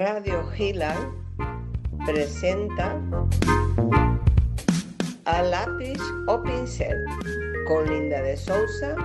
[0.00, 0.96] Radio Gila
[2.06, 2.98] presenta
[5.26, 7.04] a lápiz o pincel
[7.68, 8.96] con Linda de Sousa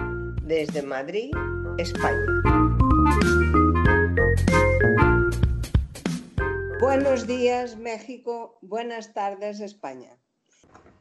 [0.44, 1.34] desde Madrid,
[1.78, 2.26] España.
[6.79, 10.18] Buenos días México, buenas tardes España.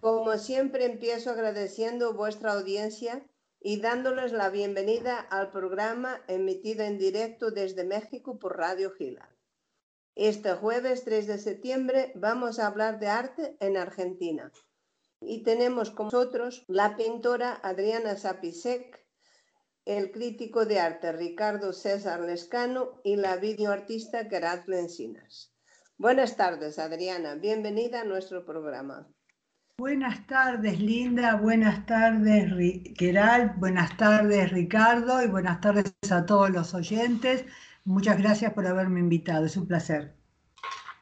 [0.01, 3.25] Como siempre empiezo agradeciendo vuestra audiencia
[3.61, 9.34] y dándoles la bienvenida al programa emitido en directo desde México por Radio Gila.
[10.17, 14.53] Este jueves 3 de septiembre vamos a hablar de arte en Argentina
[15.21, 19.05] y tenemos con nosotros la pintora Adriana Zapisek,
[19.85, 25.53] el crítico de arte Ricardo César Lescano y la videoartista Gerat Encinas.
[25.99, 27.35] Buenas tardes, Adriana.
[27.35, 29.09] Bienvenida a nuestro programa.
[29.79, 31.35] Buenas tardes, Linda.
[31.35, 32.53] Buenas tardes,
[32.97, 33.59] Gerald.
[33.59, 35.25] Buenas tardes, Ricardo.
[35.25, 37.45] Y buenas tardes a todos los oyentes.
[37.85, 39.45] Muchas gracias por haberme invitado.
[39.45, 40.15] Es un placer.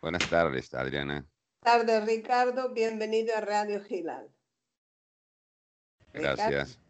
[0.00, 1.24] Buenas tardes, Adriana.
[1.62, 2.74] Buenas tardes, Ricardo.
[2.74, 4.28] Bienvenido a Radio Gilal.
[6.12, 6.80] Gracias.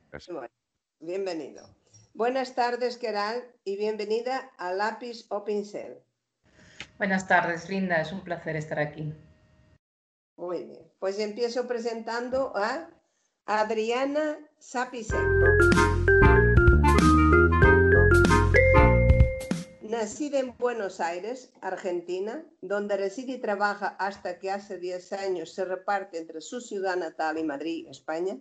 [0.98, 1.68] bienvenido.
[2.14, 5.98] Buenas tardes, Gerald, y bienvenida a Lápiz o Pincel.
[6.98, 8.00] Buenas tardes, Linda.
[8.00, 9.14] Es un placer estar aquí.
[10.36, 10.90] Muy bien.
[10.98, 12.88] Pues empiezo presentando a
[13.44, 15.91] Adriana Zapisek.
[20.02, 25.64] Nacida en Buenos Aires, Argentina, donde reside y trabaja hasta que hace 10 años se
[25.64, 28.36] reparte entre su ciudad natal y Madrid, España,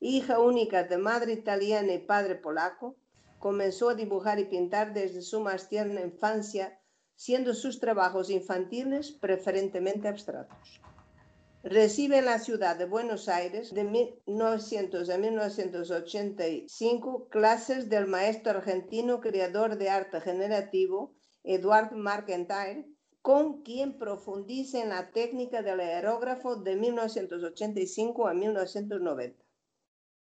[0.00, 2.96] hija única de madre italiana y padre polaco,
[3.38, 6.80] comenzó a dibujar y pintar desde su más tierna infancia,
[7.16, 10.80] siendo sus trabajos infantiles preferentemente abstractos.
[11.64, 19.78] Recibe la ciudad de Buenos Aires de 1900 a 1985 clases del maestro argentino creador
[19.78, 22.88] de arte generativo Eduard McIntyre,
[23.20, 29.44] con quien profundiza en la técnica del aerógrafo de 1985 a 1990,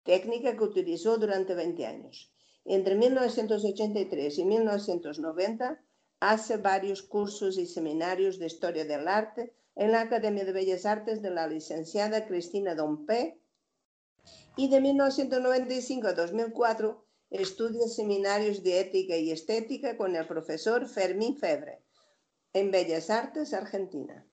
[0.04, 2.34] técnica que utilizó durante 20 años.
[2.66, 5.82] Entre 1983 y 1990
[6.20, 11.22] hace varios cursos y seminarios de historia del arte en la Academia de Bellas Artes
[11.22, 13.40] de la licenciada Cristina Dompe
[14.56, 21.38] y de 1995 a 2004 estudia seminarios de ética y estética con el profesor Fermín
[21.38, 21.84] Febre
[22.54, 24.26] en Bellas Artes, Argentina.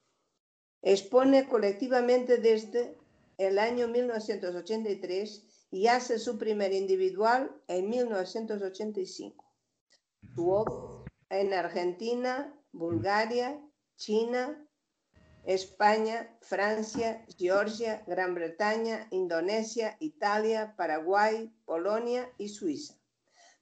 [0.82, 2.98] Expone colectivamente desde
[3.38, 9.44] el año 1983 y hace su primer individual en 1985.
[10.34, 13.60] Su obra en Argentina, Bulgaria,
[13.96, 14.65] China,
[15.46, 22.94] España, Francia, Georgia, Gran Bretaña, Indonesia, Italia, Paraguay, Polonia y Suiza.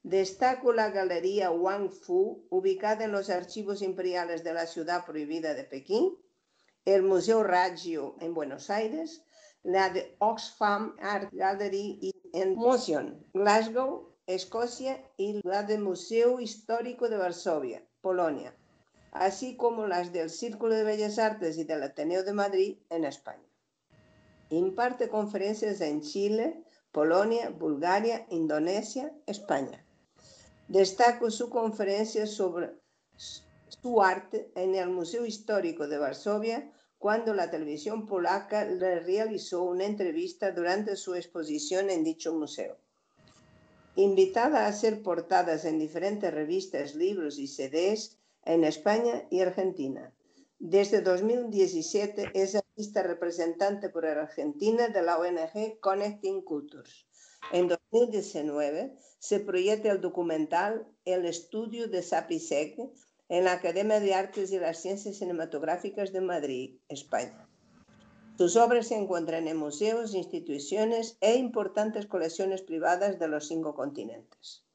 [0.03, 5.65] Destaco la Galería Wang Fu, ubicada en los archivos imperiales de la ciudad prohibida de
[5.65, 6.17] Pekín,
[6.87, 9.23] el Museo Raggio en Buenos Aires,
[9.63, 17.19] la de Oxfam Art Gallery en Motion, Glasgow, Escocia, y la del Museo Histórico de
[17.19, 18.55] Varsovia, Polonia
[19.15, 23.49] así como las del Círculo de Bellas Artes y del Ateneo de Madrid en España.
[24.51, 29.85] Imparte conferencias en Chile, Polonia, Bulgaria, Indonesia, España.
[30.69, 32.73] Destaco su conferencia sobre
[33.17, 39.85] su arte en el Museo Histórico de Varsovia cuando la televisión polaca le realizó una
[39.85, 42.79] entrevista durante su exposición en dicho museo.
[43.95, 50.13] Invitada a hacer portadas en diferentes revistas, libros y CDs, en España y Argentina.
[50.59, 57.07] Desde 2017 es artista representante por Argentina de la ONG Connecting Cultures.
[57.53, 62.79] En 2019 se proyecta el documental El estudio de Sapisec
[63.29, 67.49] en la Academia de Artes y las Ciencias Cinematográficas de Madrid, España.
[68.37, 74.67] Sus obras se encuentran en museos, instituciones e importantes colecciones privadas de los cinco continentes.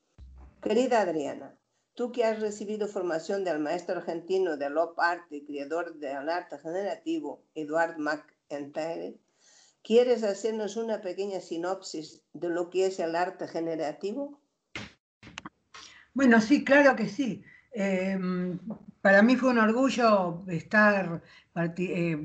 [0.61, 1.58] Querida Adriana,
[1.99, 6.57] Tú que has recibido formación del maestro argentino de Lop Art y creador del arte
[6.57, 9.17] generativo, Eduard McIntyre,
[9.83, 14.39] ¿quieres hacernos una pequeña sinopsis de lo que es el arte generativo?
[16.13, 17.43] Bueno, sí, claro que sí.
[17.71, 18.59] Em,
[19.01, 21.21] para mí fue un orgullo estar
[21.77, 22.17] eh,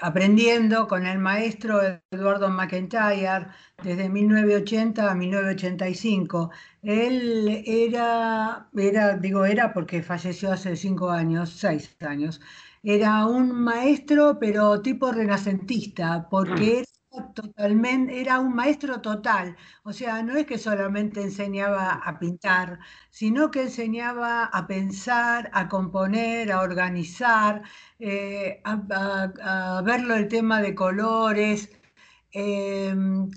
[0.00, 3.46] aprendiendo con el maestro Eduardo McIntyre
[3.82, 6.50] desde 1980 a 1985.
[6.82, 12.40] Él era, era, digo era porque falleció hace cinco años, seis años,
[12.82, 16.97] era un maestro pero tipo renacentista, porque mm.
[17.34, 19.56] Totalmente, era un maestro total.
[19.84, 22.78] O sea, no es que solamente enseñaba a pintar,
[23.10, 27.62] sino que enseñaba a pensar, a componer, a organizar,
[27.98, 31.70] eh, a, verlo el tema de colores.
[32.32, 33.28] Em,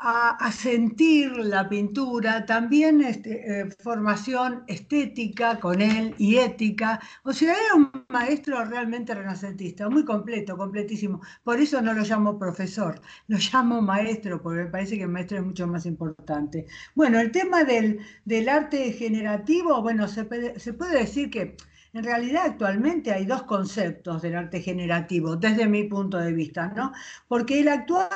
[0.00, 7.00] a, sentir la pintura, también este, eh, formación estética con él y ética.
[7.24, 11.20] O sea, era un maestro realmente renacentista, muy completo, completísimo.
[11.42, 15.38] Por eso no lo llamo profesor, lo llamo maestro, porque me parece que el maestro
[15.38, 16.66] es mucho más importante.
[16.94, 18.00] Bueno, el tema del,
[18.48, 21.56] arte generativo, bueno, se puede, se puede decir que...
[21.94, 26.92] En realidad actualmente hay dos conceptos del arte generativo desde mi punto de vista, ¿no?
[27.28, 28.10] Porque el actual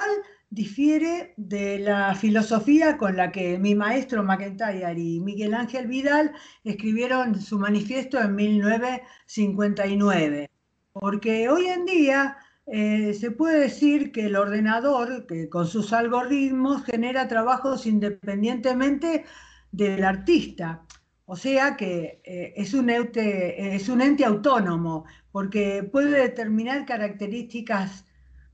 [0.53, 6.33] difiere de la filosofía con la que mi maestro McIntyre y Miguel Ángel Vidal
[6.63, 10.51] escribieron su manifiesto en 1959.
[10.93, 16.85] Porque hoy en día eh, se puede decir que el ordenador, que con sus algoritmos,
[16.85, 19.25] genera trabajos independientemente
[19.71, 20.83] del artista.
[21.25, 28.05] O sea que eh, es, un es un ente autónomo, porque puede determinar características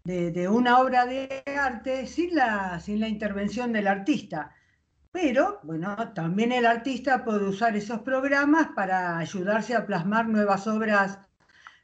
[0.08, 4.55] de, una obra de arte sin la, sin la intervención del artista.
[5.12, 11.19] Pero, bueno, también el artista puede usar esos programas para ayudarse a plasmar nuevas obras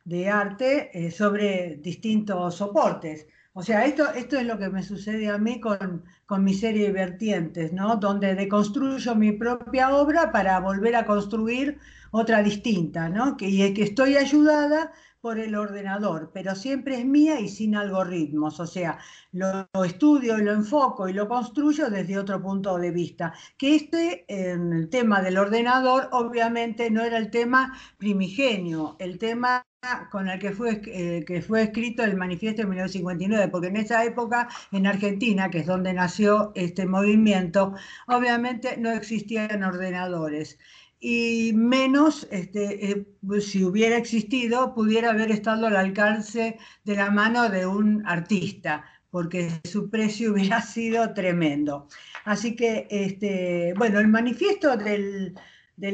[0.05, 3.27] de arte eh, sobre distintos soportes.
[3.53, 6.87] O sea, esto, esto es lo que me sucede a mí con, con mi serie
[6.87, 7.97] de vertientes, ¿no?
[7.97, 11.79] Donde deconstruyo mi propia obra para volver a construir
[12.11, 13.37] otra distinta, ¿no?
[13.37, 14.93] Que, y que estoy ayudada
[15.25, 18.99] por el ordenador, pero siempre es mía y sin algoritmos, o sea,
[19.33, 23.33] lo, estudio y lo enfoco y lo construyo desde otro punto de vista.
[23.57, 29.65] Que este, el tema del ordenador, obviamente no era el tema primigenio, el tema
[30.11, 34.05] con el que fue, eh, que fue escrito el manifiesto de 1959, porque en esa
[34.05, 37.73] época en Argentina, que es donde nació este movimiento,
[38.09, 40.59] obviamente no existían ordenadores
[41.07, 43.07] y menos, este, eh,
[43.43, 49.51] si hubiera existido, pudiera haber estado al alcance de la mano de un artista, porque
[49.65, 51.89] su precio hubiera sido tremendo.
[52.25, 55.35] Así que, este, bueno, el manifiesto del,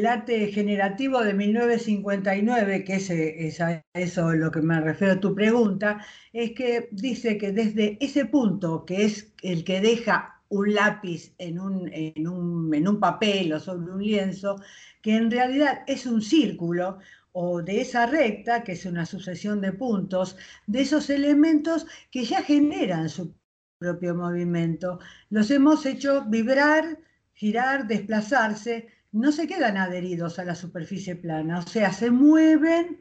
[0.07, 5.35] arte generativo de 1959, que es, es, a eso lo que me refiero a tu
[5.35, 11.33] pregunta, es que dice que desde ese punto, que es el que deja un lápiz
[11.39, 14.61] en un, en un, en un papel o sobre un lienzo,
[15.01, 16.99] que en realidad es un círculo
[17.33, 20.37] o de esa recta, que es una sucesión de puntos,
[20.67, 23.33] de esos elementos que ya generan su
[23.79, 24.99] propio movimiento.
[25.31, 26.99] Los hemos hecho vibrar,
[27.33, 33.01] girar, desplazarse, no se quedan adheridos a la superficie plana, o sea, se mueven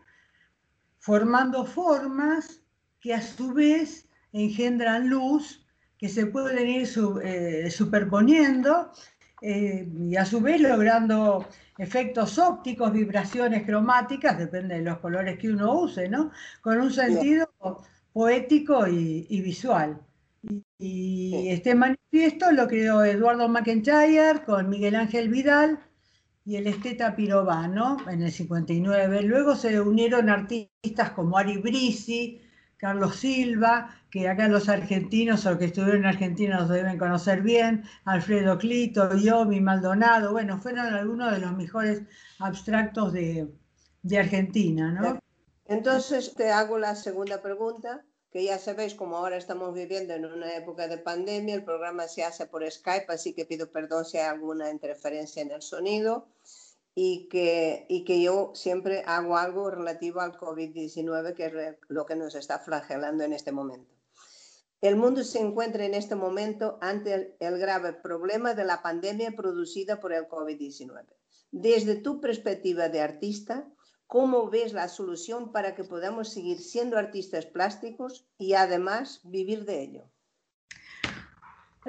[0.99, 2.61] formando formas
[2.99, 5.65] que a su vez engendran luz,
[5.99, 6.89] que se pueden ir
[7.23, 8.91] eh, superponiendo
[9.41, 11.45] eh, y a su vez logrando
[11.77, 16.31] efectos ópticos, vibraciones cromáticas, depende de los colores que uno use, ¿no?
[16.61, 17.49] Con un sentido
[18.13, 20.01] poético y, visual.
[20.77, 25.79] Y, este manifiesto lo creó Eduardo McIntyre con Miguel Ángel Vidal
[26.45, 29.21] y el esteta Pirovano en el 59.
[29.23, 32.41] Luego se unieron artistas como Ari Brisi,
[32.79, 37.83] Carlos Silva, que acá los argentinos o que estuvieron en Argentina los deben conocer bien,
[38.05, 42.01] Alfredo Clito, Yomi, Maldonado, bueno, fueron algunos de los mejores
[42.39, 43.49] abstractos de,
[44.17, 45.19] Argentina, ¿no?
[45.65, 50.55] Entonces te hago la segunda pregunta, que ya sabéis, como ahora estamos viviendo en una
[50.55, 54.27] época de pandemia, el programa se hace por Skype, así que pido perdón si hay
[54.27, 56.27] alguna interferencia en el sonido
[57.01, 61.53] y que, y que yo siempre hago algo relativo al COVID-19, que es
[61.87, 63.95] lo que nos está flagelando en este momento.
[64.81, 70.01] El mundo se encuentra en este momento ante el, grave problema de la pandemia producida
[70.01, 71.05] por el COVID-19.
[71.51, 73.65] Desde tu perspectiva de artista,
[74.05, 79.83] ¿cómo ves la solución para que podamos seguir siendo artistas plásticos y además vivir de
[79.83, 80.11] ello?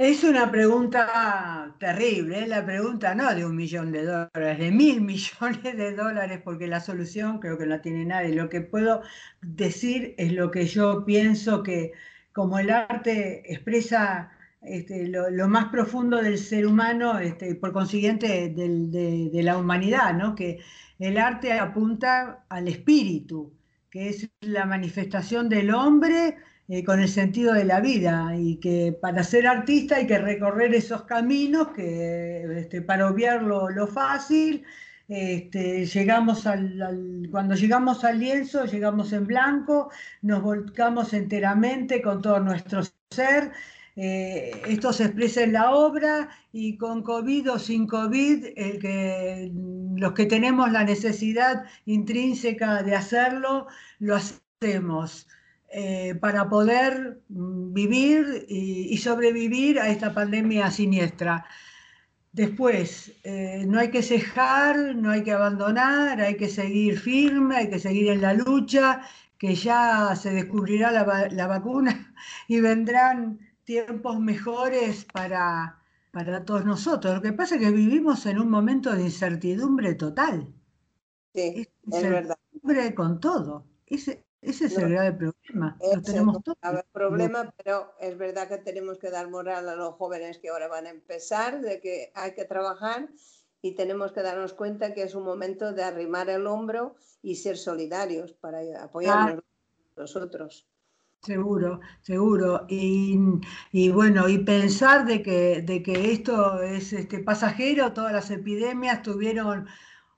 [0.01, 2.47] Es una pregunta terrible, ¿eh?
[2.47, 6.81] la pregunta no de un millón de dólares, de mil millones de dólares, porque la
[6.81, 8.35] solución creo que no tiene nadie.
[8.35, 9.03] Lo que puedo
[9.43, 11.93] decir es lo que yo pienso que
[12.33, 19.29] como el arte expresa este, lo, más profundo del ser humano, este, por consiguiente de,
[19.31, 20.35] de, la humanidad, ¿no?
[20.35, 20.61] que
[20.99, 23.53] el arte apunta al espíritu,
[23.91, 26.39] que es la manifestación del hombre
[26.73, 30.73] eh, con el sentido de la vida y que para ser artista hay que recorrer
[30.73, 34.63] esos caminos que este, para obviar lo, fácil,
[35.09, 39.91] este, llegamos al, cuando llegamos al lienzo, llegamos en blanco,
[40.23, 43.51] nos volcamos enteramente con todo nuestro ser,
[43.97, 48.47] eh, esto se expresa en la obra y con COVID o sin COVID,
[49.99, 53.67] los que tenemos la necesidad intrínseca de hacerlo,
[53.99, 55.27] lo hacemos.
[55.73, 61.47] Eh, para poder mm, vivir y, sobrevivir a esta pandemia siniestra.
[62.33, 67.71] Después, eh, no hay que cejar, no hay que abandonar, hay que seguir firme, hay
[67.71, 69.03] que seguir en la lucha,
[69.39, 72.15] que ya se descubrirá la, vacuna
[72.49, 75.79] y vendrán tiempos mejores para,
[76.11, 77.15] para todos nosotros.
[77.15, 80.53] Lo que pasa es que vivimos en un momento de incertidumbre total.
[81.33, 82.37] Sí, es, verdad.
[82.97, 83.67] con todo.
[84.43, 85.77] Ese es el grave problema.
[85.81, 86.57] Lo tenemos todo.
[86.63, 90.69] El problema, pero es verdad que tenemos que dar moral a los jóvenes que ahora
[90.69, 93.09] van a empezar, de que hay que trabajar
[93.63, 97.59] y tenemos que darnos cuenta que es un momento de arrimar el hombro y ser
[97.59, 99.45] solidarios para apoyarnos
[99.97, 100.67] a nosotros.
[101.23, 102.65] Seguro, seguro.
[102.69, 103.19] Y,
[103.73, 109.03] y, bueno, y pensar de que, de que esto es este, pasajero, todas las epidemias
[109.03, 109.67] tuvieron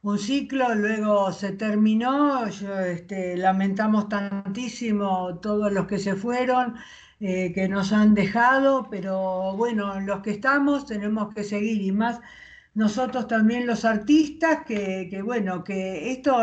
[0.03, 6.77] un ciclo, luego se terminó, este, lamentamos tantísimo todos los que se fueron,
[7.21, 12.21] eh, que nos han dejado, pero bueno, los que estamos tenemos que seguir y más
[12.75, 16.37] nosotros también los artistas, que, bueno, que esto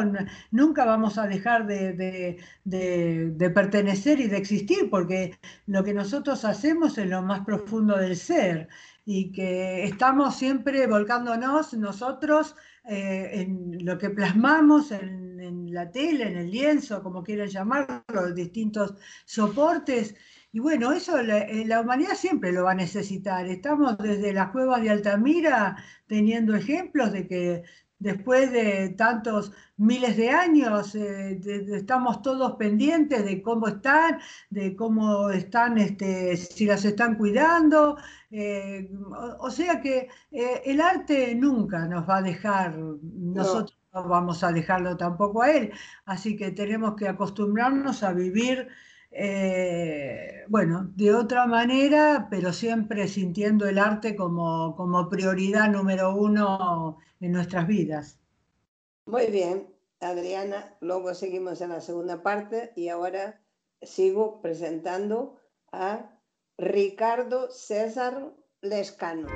[0.51, 6.98] nunca vamos a dejar de, de, pertenecer y de existir, porque lo que nosotros hacemos
[6.98, 8.70] es lo más profundo del ser
[9.12, 12.56] y que estamos siempre volcándonos nosotros
[12.88, 18.94] eh, en lo que plasmamos en, la tele, en el lienzo, como quieran llamarlo, distintos
[19.25, 20.13] soportes.
[20.51, 23.48] Y bueno, eso la, eh, la, humanidad siempre lo va a necesitar.
[23.48, 25.75] Estamos desde las cuevas de Altamira
[26.06, 27.63] teniendo ejemplos de que
[28.00, 31.39] después de tantos miles de años, eh,
[31.74, 37.98] estamos todos pendientes de cómo están, de cómo están, este, si las están cuidando.
[38.32, 38.89] Eh,
[39.39, 44.08] o, sea que eh, el arte nunca nos va a dejar, nosotros no.
[44.08, 45.72] vamos a dejarlo tampoco a él,
[46.06, 48.70] así que tenemos que acostumbrarnos a vivir.
[49.12, 57.32] Bueno, de otra manera, pero siempre sintiendo el arte como, como prioridad número uno en
[57.32, 58.20] nuestras vidas.
[59.06, 59.68] Muy bien,
[60.00, 60.75] Adriana.
[60.82, 63.42] Luego seguimos en la segunda parte y ahora
[63.82, 65.39] sigo presentando
[65.72, 66.12] a
[66.58, 69.28] Ricardo César Lescano.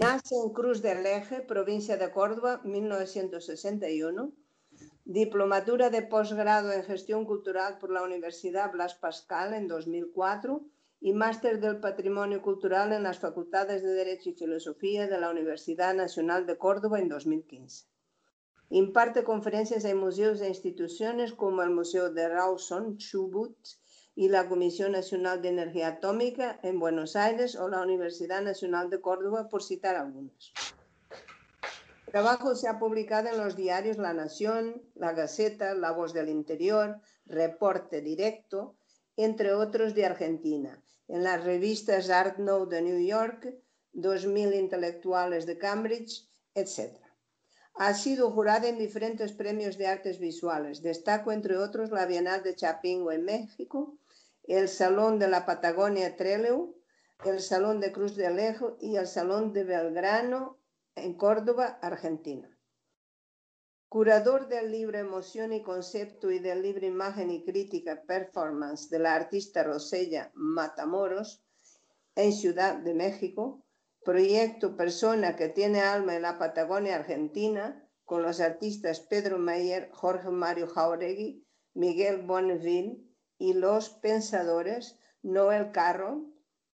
[0.00, 4.32] Nace en Cruz del Eje, provincia de Córdoba, 1961.
[5.06, 10.62] Diplomatura de posgrado en Gestión Cultural por la Universidad Blas Pascal en 2004
[11.00, 15.94] y máster del Patrimonio Cultural en las Facultades de Derecho y Filosofía de la Universidad
[15.94, 17.84] Nacional de Córdoba en 2015.
[18.70, 23.58] Imparte conferencias en museos e instituciones como el Museo de Rawson, Chubut,
[24.16, 29.00] y la Comisión Nacional de Energía Atómica en Buenos Aires o la Universidad Nacional de
[29.00, 30.54] Córdoba, por citar algunos.
[32.14, 37.00] Trabajo se ha publicado en los diarios La Nación, La Gaceta, La Voz del Interior,
[37.26, 38.76] Reporte Directo,
[39.16, 43.56] entre otros de Argentina, en las revistas Art Now de New York,
[43.94, 46.94] 2000 Intelectuales de Cambridge, etc.
[47.74, 50.82] Ha sido jurada en diferentes premios de artes visuales.
[50.82, 53.98] Destaco, entre otros, la Bienal de Chapingo en México,
[54.44, 56.76] el Salón de la Patagonia Trelew,
[57.24, 60.60] el Salón de Cruz de Alejo y el Salón de Belgrano
[60.96, 62.48] en Córdoba, Argentina.
[63.88, 69.14] Curador del libro Emoción y Concepto y del libro Imagen y Crítica Performance de la
[69.14, 71.44] artista Rosella Matamoros
[72.16, 73.64] en Ciudad de México,
[74.04, 80.30] proyecto Persona que tiene alma en la Patagonia Argentina con los artistas Pedro Mayer, Jorge
[80.30, 82.98] Mario Jauregui, Miguel Bonneville
[83.38, 86.32] y los pensadores Noel Carroll,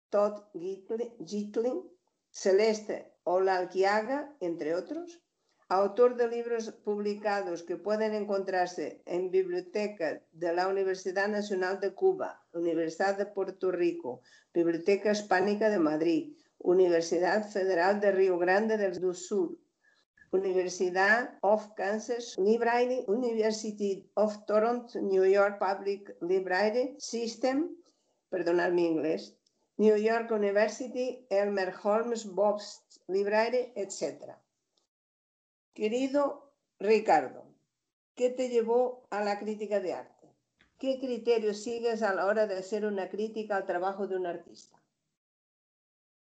[0.09, 1.89] Todd Gitling,
[2.29, 5.21] Celeste Olalquiaga, entre otros
[5.67, 12.45] autor de libros publicados que pueden encontrarse en Biblioteca de la Universidad Nacional de Cuba,
[12.53, 14.21] Universidad de Puerto Rico,
[14.53, 19.57] Biblioteca Hispánica de Madrid, Universidad Federal de Río Grande del Sur,
[20.31, 27.75] Universidad of Kansas Library, University of Toronto, New York Public Library System,
[28.29, 29.35] perdonad mi inglés,
[29.77, 34.35] New York University, Elmer Holmes Bob's Library, etc.
[35.73, 37.45] Querido Ricardo,
[38.15, 40.27] ¿qué te llevó a la crítica de arte?
[40.77, 44.81] ¿Qué criterios sigues a la hora de hacer una crítica al trabajo de un artista?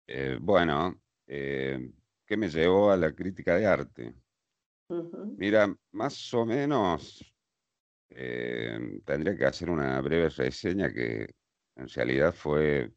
[0.08, 1.92] Eh, bueno, eh,
[2.26, 4.16] ¿qué me llevó a la crítica de arte?
[5.38, 7.24] Mira, más o menos
[8.10, 11.34] eh, tendría que hacer una breve reseña que
[11.76, 12.92] en realidad fue,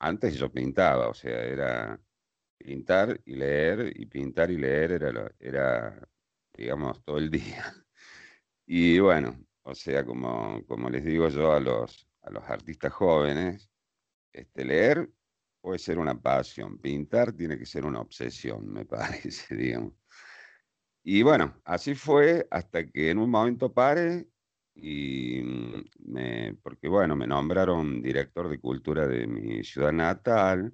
[0.00, 2.00] antes yo pintaba, o sea, era
[2.58, 6.08] pintar y leer, y pintar y leer era, era
[6.54, 7.72] digamos, todo el día.
[8.66, 13.70] Y bueno, o sea, como, como les digo yo a los, a los artistas jóvenes,
[14.32, 15.10] este, leer
[15.60, 19.94] puede ser una pasión, pintar tiene que ser una obsesión, me parece, digamos.
[21.02, 24.28] Y bueno, así fue hasta que en un momento pare
[24.74, 25.40] y
[26.00, 30.72] me, porque bueno, me nombraron director de cultura de mi ciudad natal,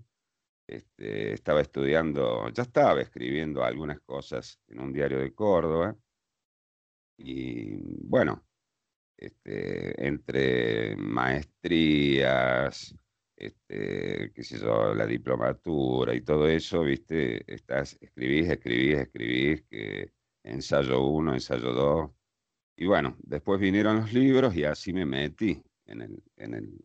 [0.66, 5.97] este, estaba estudiando, ya estaba escribiendo algunas cosas en un diario de Córdoba
[7.19, 8.45] y bueno,
[9.16, 12.95] este, entre maestrías,
[13.37, 20.12] este, qué sé yo, la diplomatura y todo eso, viste, estás, escribís, escribís, escribís, que
[20.45, 22.11] ensayo uno, ensayo dos,
[22.76, 26.85] y bueno, después vinieron los libros y así me metí en el, en el,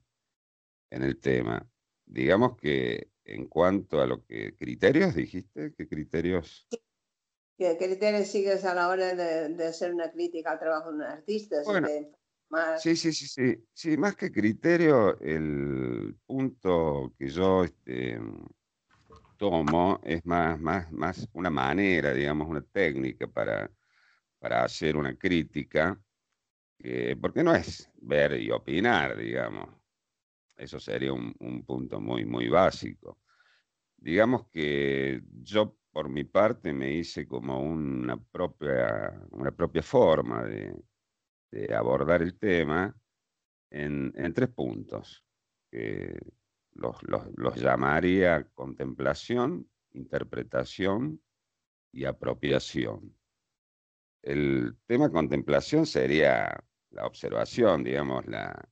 [0.91, 1.67] en el tema.
[2.05, 6.67] Digamos que en cuanto a lo que criterios dijiste, ¿qué criterios?
[7.57, 11.57] ¿Qué criterios sigues a la hora de, hacer una crítica al trabajo de un artista?
[12.79, 18.19] Sí, sí, sí, sí, sí, más que criterio, el punto que yo este,
[19.37, 23.69] tomo es más, más, más una manera, digamos, una técnica para
[24.39, 25.99] para hacer una crítica,
[27.19, 29.69] porque no es ver y opinar, digamos.
[30.57, 33.19] Eso sería un, punto muy, muy básico.
[33.95, 40.75] Digamos que yo, por mi parte, me hice como una propia, una propia forma de,
[41.75, 42.95] abordar el tema
[43.69, 45.23] en, tres puntos,
[45.71, 46.17] que
[46.73, 51.21] los, los llamaría contemplación, interpretación
[51.91, 53.15] y apropiación.
[54.23, 58.69] El tema contemplación sería la observación, digamos, la,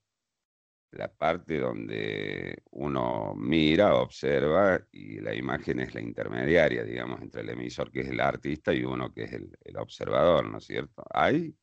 [0.95, 7.49] la parte donde uno mira, observa y la imagen es la intermediaria, digamos, entre el
[7.49, 11.03] emisor que es el artista y uno que es el, observador, ¿no es cierto?
[11.13, 11.53] Ahí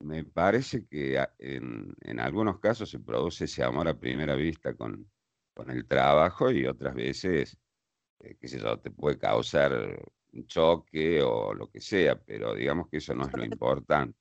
[0.00, 5.10] me parece que en, en, algunos casos se produce ese amor a primera vista con,
[5.54, 7.58] con el trabajo y otras veces,
[8.20, 9.72] eh, qué sé yo, te puede causar
[10.32, 14.18] un choque o lo que sea, pero digamos que eso no es lo importante.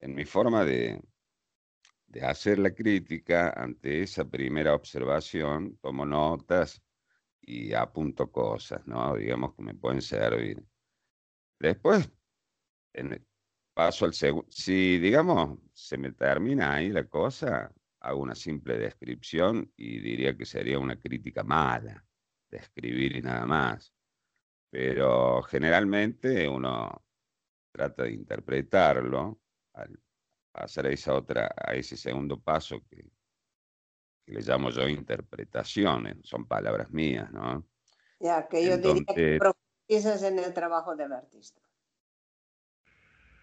[0.00, 1.00] En mi forma de,
[2.12, 6.82] de hacer la crítica ante esa primera observación, tomo notas
[7.40, 9.16] y apunto cosas, ¿no?
[9.16, 10.62] Digamos que me pueden servir.
[11.58, 12.10] Después,
[12.92, 13.26] en
[13.74, 19.72] paso al segundo, si digamos se me termina ahí la cosa, hago una simple descripción
[19.76, 22.04] y diría que sería una crítica mala,
[22.50, 23.92] describir y nada más
[24.72, 27.04] pero generalmente uno
[27.70, 29.42] trata de interpretarlo
[29.74, 30.00] al
[30.54, 33.10] a esa otra, a ese segundo paso que,
[34.26, 37.66] le llamo yo interpretaciones, son palabras mías, ¿no?
[38.20, 41.60] Ya, que yo diría que profundizas en el trabajo del artista.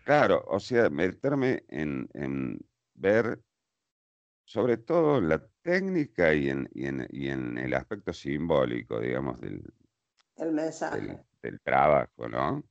[0.05, 2.59] Claro, o sea, meterme en, en
[2.95, 3.43] ver
[4.45, 9.61] sobre todo la técnica y en, y en, y en el aspecto simbólico, digamos, del,
[10.37, 11.23] el mensaje.
[11.43, 12.63] Del, trabajo, ¿no?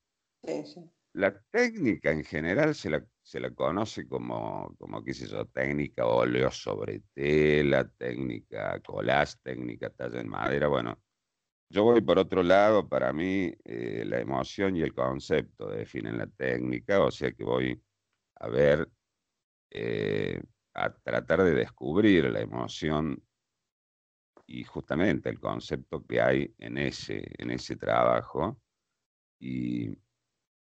[0.43, 0.91] Sí, sí.
[1.19, 6.07] La técnica en general se la, se la conoce como, como, qué sé yo, técnica
[6.07, 10.69] óleo sobre tela, técnica collage, técnica talla en madera.
[10.69, 11.03] Bueno,
[11.71, 16.29] yo voy por otro lado, para mí eh, la emoción y el concepto definen la
[16.29, 17.83] técnica, o sea que voy
[18.37, 18.89] a ver,
[19.71, 20.41] eh,
[20.75, 23.21] a tratar de descubrir la emoción
[24.47, 28.61] y justamente el concepto que hay en ese, en ese trabajo.
[29.41, 29.97] Y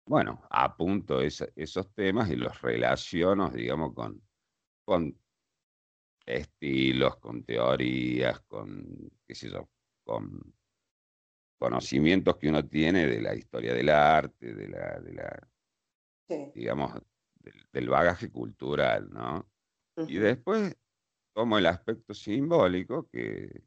[0.06, 4.22] bueno, apunto esos temas y los relaciono, digamos, con,
[4.84, 5.16] con
[6.26, 9.70] estilos, con teorías, con, qué sé yo,
[10.04, 10.54] con
[11.58, 15.50] conocimientos que uno tiene de la historia del arte, de la, de la
[16.54, 16.94] digamos,
[17.72, 19.50] del, bagaje cultural, ¿no?
[20.08, 20.76] Y después
[21.34, 23.64] como el aspecto simbólico, que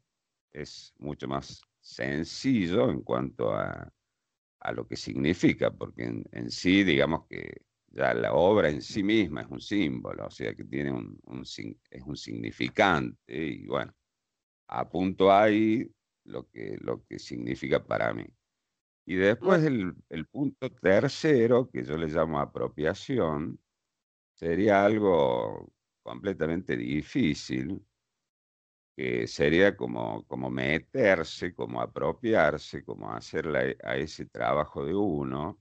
[0.51, 3.91] es mucho más sencillo en cuanto a,
[4.71, 9.47] lo que significa, porque en, sí, digamos que ya la obra en sí misma es
[9.47, 13.93] un símbolo, o sea que tiene un, es un significante, y bueno,
[14.67, 15.87] apunto ahí
[16.25, 18.25] lo que, lo que significa para mí.
[19.05, 23.59] Y después el, el punto tercero, que yo le llamo apropiación,
[24.33, 25.71] sería algo
[26.01, 27.85] completamente difícil,
[28.95, 35.59] que sería como, como meterse, como apropiarse, como hacerle a ese trabajo de uno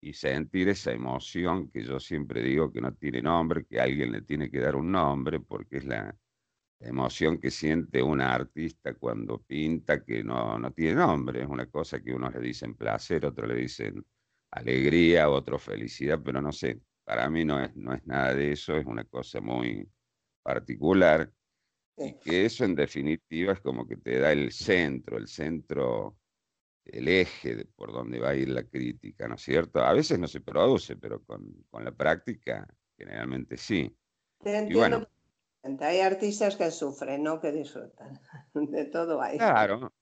[0.00, 4.22] y sentir esa emoción que yo siempre digo que no tiene nombre, que alguien le
[4.22, 6.14] tiene que dar un nombre, porque es la
[6.80, 11.42] emoción que siente un artista cuando pinta que no, no tiene nombre.
[11.42, 14.04] Es una cosa que unos le dicen placer, otros le dicen
[14.50, 18.76] alegría, otro felicidad, pero no sé, para mí no es, no es nada de eso,
[18.76, 19.88] es una cosa muy
[20.42, 21.32] particular
[21.96, 26.16] y que eso en definitiva es como que te da el centro, el centro
[26.84, 29.80] el eje por donde va a ir la crítica, ¿no es cierto?
[29.80, 33.96] A veces no se produce, pero con, la práctica generalmente sí.
[34.44, 35.06] y bueno,
[35.80, 38.20] hay artistas que sufren, no que disfrutan.
[38.54, 39.38] De todo hay.
[39.38, 39.92] Claro.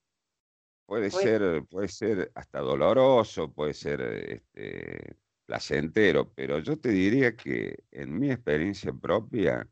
[0.87, 7.37] Puede pues ser, puede ser hasta doloroso, puede ser este, placentero, pero yo te diría
[7.37, 9.67] que en mi experiencia propia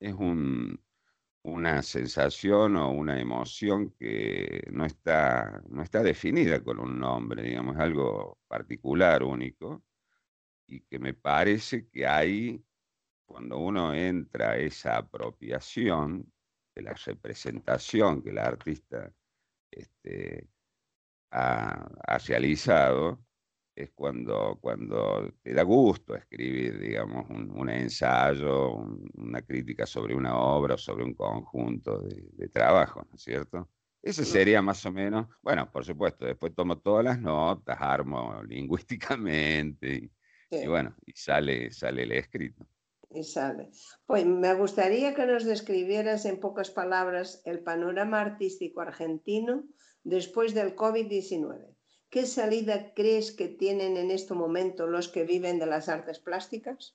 [0.00, 0.81] es un,
[1.44, 7.76] una sensación o una emoción que no está, no está definida con un nombre, digamos,
[7.78, 9.82] algo particular, único,
[10.66, 12.64] y que me parece que hay,
[13.26, 16.32] cuando uno entra a esa apropiación
[16.74, 19.12] de la representación que el artista
[19.70, 20.48] este,
[21.30, 23.24] ha, ha realizado,
[23.74, 28.74] es cuando, cuando te da gusto escribir, digamos, un, ensayo,
[29.14, 33.68] una crítica sobre una obra o sobre un conjunto de, de trabajo, ¿no es cierto?
[34.02, 40.10] Ese sería más o menos, bueno, por supuesto, después tomo todas las notas, armo lingüísticamente
[40.50, 42.66] y, bueno, y sale, sale el escrito.
[43.10, 43.70] Y sale.
[44.06, 49.64] Pues me gustaría que nos describieras en pocas palabras el panorama artístico argentino
[50.02, 51.74] después del COVID-19.
[52.12, 56.94] ¿Qué salida crees que tienen en este momento los que viven de las artes plásticas?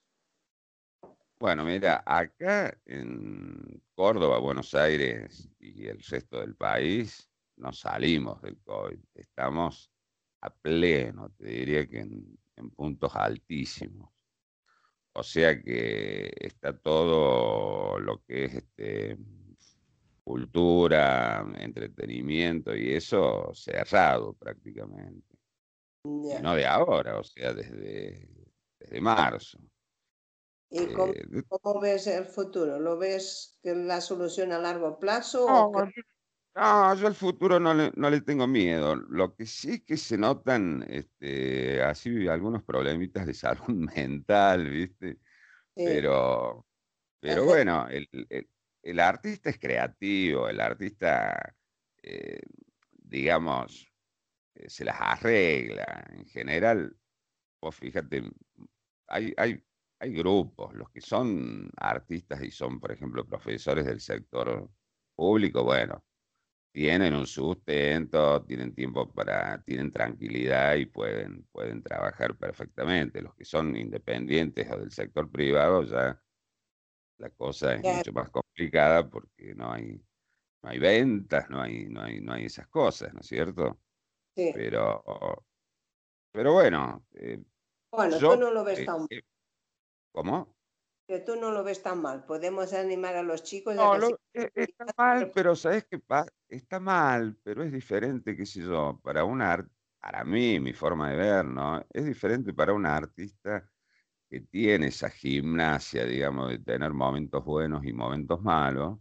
[1.40, 8.58] Bueno, mira, acá en Córdoba, Buenos Aires y el resto del país, no salimos del
[8.62, 9.00] COVID.
[9.12, 9.90] Estamos
[10.40, 14.12] a pleno, te diría que en, en puntos altísimos.
[15.14, 19.18] O sea que está todo lo que es este,
[20.28, 25.38] cultura, entretenimiento y eso cerrado prácticamente.
[26.04, 28.28] Y no de ahora, o sea, desde,
[28.78, 29.58] desde marzo.
[30.70, 32.78] ¿Y cómo, eh, ves el futuro?
[32.78, 35.72] ¿Lo ves que la solución a largo plazo?
[36.54, 38.96] No, yo al futuro no le, no le, tengo miedo.
[38.96, 45.20] Lo que sí es que se notan este, así algunos problemitas de salud mental, ¿viste?
[45.74, 46.66] Pero,
[47.20, 48.48] pero bueno, el, el
[49.00, 51.54] artista es creativo, el artista,
[52.02, 52.40] eh,
[52.90, 53.92] digamos,
[54.54, 56.06] eh, se las arregla.
[56.12, 56.96] En general,
[57.60, 58.22] vos fíjate,
[59.08, 59.62] hay, hay,
[60.00, 64.70] hay grupos, los que son artistas y son, por ejemplo, profesores del sector
[65.14, 66.04] público, bueno,
[66.72, 73.22] tienen un sustento, tienen tiempo para, tienen tranquilidad y pueden, pueden trabajar perfectamente.
[73.22, 76.22] Los que son independientes o del sector privado ya
[77.18, 78.47] la cosa es mucho más complicada
[79.10, 80.00] porque no hay,
[80.62, 83.78] no hay ventas, no hay, no, hay, no hay esas cosas, ¿no es cierto?
[84.36, 84.50] Sí.
[84.54, 85.02] Pero,
[86.32, 87.06] pero bueno.
[87.14, 87.42] Eh,
[87.90, 89.06] bueno, tú no lo ves eh, tan mal.
[89.10, 89.22] Eh,
[90.12, 90.56] ¿Cómo?
[91.06, 92.24] Que tú no lo ves tan mal.
[92.24, 93.74] Podemos animar a los chicos.
[93.74, 93.96] No,
[94.32, 96.30] está mal, pero ¿sabes qué pasa?
[96.48, 99.66] Está mal, pero es diferente, qué sé yo, para una,
[100.00, 101.84] para mí, mi forma de ver, ¿no?
[101.90, 103.68] Es diferente para un artista
[104.28, 108.98] que tiene esa gimnasia, digamos, de tener momentos buenos y momentos malos,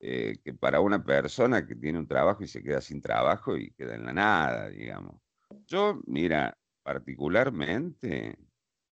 [0.00, 3.72] eh, que para una persona que tiene un trabajo y se queda sin trabajo y
[3.72, 5.20] queda en la nada, digamos.
[5.66, 8.38] Yo, mira, particularmente,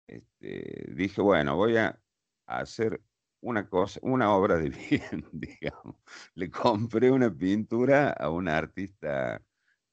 [0.08, 2.00] este, dije, bueno, voy a
[2.46, 3.02] hacer
[3.42, 5.98] una cosa, una obra de bien, digamos.
[6.36, 9.42] Le compré una pintura a una artista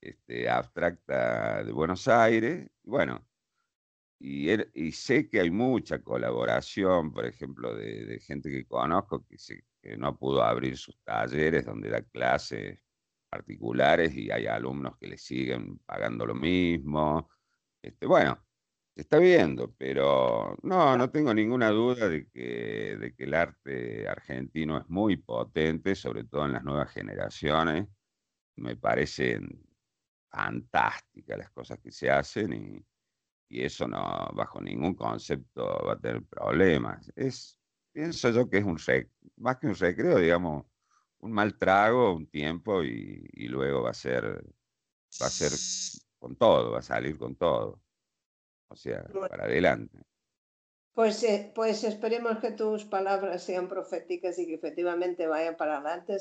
[0.01, 3.27] este, abstracta de Buenos Aires, y bueno,
[4.23, 9.37] y, sé que hay mucha colaboración, por ejemplo, de, gente que conozco que,
[9.81, 12.79] que, no pudo abrir sus talleres donde da clases
[13.31, 17.31] particulares y hay alumnos que le siguen pagando lo mismo.
[17.83, 18.39] Este, bueno,
[18.95, 24.07] se está viendo, pero no, no tengo ninguna duda de que, de que el arte
[24.07, 27.89] argentino es muy potente, sobre todo en las nuevas generaciones.
[28.57, 29.49] Me parecen
[30.31, 32.85] fantásticas las cosas que se hacen y,
[33.51, 33.99] y eso no,
[34.33, 37.13] bajo ningún concepto va a tener problemas.
[37.17, 37.59] Es,
[37.93, 38.79] pienso yo que es un
[39.37, 40.65] más que un recreo, digamos,
[41.19, 44.25] un mal trago, un tiempo y, y, luego va a ser,
[45.21, 45.51] va a ser
[46.21, 47.83] con todo, va a salir con todo.
[48.69, 49.99] O sea, para adelante.
[50.95, 56.19] Pues, eh, pues esperemos que tus palabras sean proféticas y que efectivamente vayan para adelante.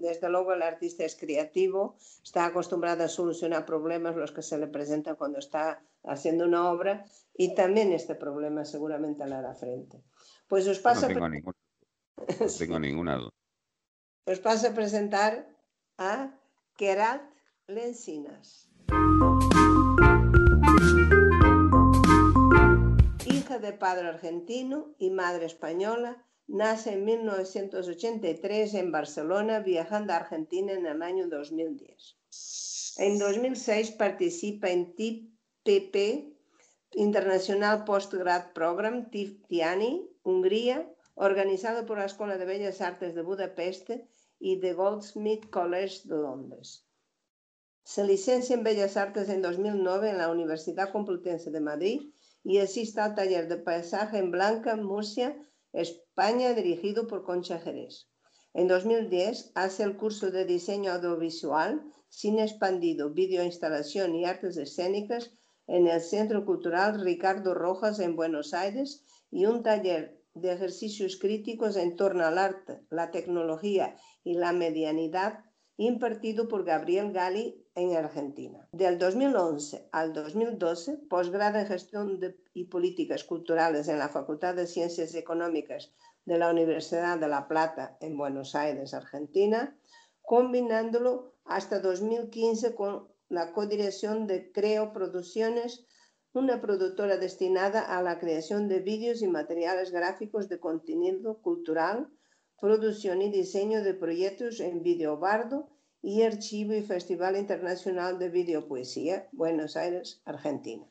[0.00, 4.66] desde luego el artista es creativo, está acostumbrado a solucionar problemas los que se le
[4.66, 10.02] presentan cuando está haciendo una obra y también este problema seguramente le hará frente.
[10.46, 11.30] Pues os paso no
[12.58, 13.30] tengo, ninguna duda.
[14.26, 15.48] Os paso a presentar
[15.98, 16.38] a
[16.76, 17.22] Kerat
[17.66, 18.68] Lencinas.
[23.58, 30.86] De padre argentino y madre española, nace en 1983 en Barcelona, viajando a Argentina en
[30.86, 32.16] el año 2010.
[32.98, 36.36] En 2006 participa en TPP,
[36.94, 43.90] International Postgrad Program, TIANI, Hungría, organizado por la Escuela de Bellas Artes de Budapest
[44.38, 46.86] y The Goldsmith College de Londres.
[47.84, 52.12] Se licencia en Bellas Artes en 2009 en la Universidad Complutense de Madrid
[52.44, 55.36] y asiste al taller de paisaje en Blanca, Murcia,
[55.72, 58.08] España, dirigido por Concha Jerez.
[58.54, 65.32] En 2010 hace el curso de diseño audiovisual, cine expandido, videoinstalación y artes escénicas
[65.66, 71.76] en el Centro Cultural Ricardo Rojas en Buenos Aires y un taller de ejercicios críticos
[71.76, 75.44] en torno al arte, la tecnología y la medianidad
[75.76, 78.68] impartido por Gabriel Gali en Argentina.
[78.72, 82.20] Del 2011 al 2012, posgrado en Gestión
[82.52, 85.92] y Políticas Culturales en la Facultad de Ciencias Económicas
[86.24, 89.76] de la Universidad de La Plata en Buenos Aires, Argentina,
[90.20, 95.86] combinándolo hasta 2015 con la codirección de Creo Producciones,
[96.34, 102.08] una productora destinada a la creación de vídeos y materiales gráficos de contenido cultural,
[102.60, 105.68] producción y diseño de proyectos en Videobardo
[106.02, 110.84] y Archivo y Festival Internacional de Videopoesía, Buenos Aires, Argentina.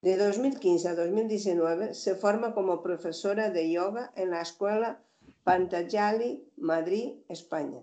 [0.00, 5.04] De 2015 a 2019 se forma como profesora de yoga en la Escuela
[5.44, 7.82] Pantajali, Madrid, España.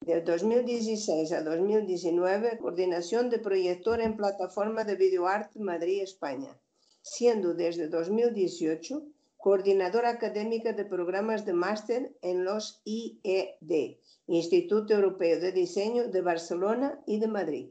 [0.00, 6.60] De 2016 a 2019, coordinación de proyector en plataforma de videoarte Madrid, España,
[7.02, 9.02] siendo desde 2018
[9.46, 17.00] coordinadora académica de programas de máster en los IED, Instituto Europeo de Diseño de Barcelona
[17.06, 17.66] y de Madrid.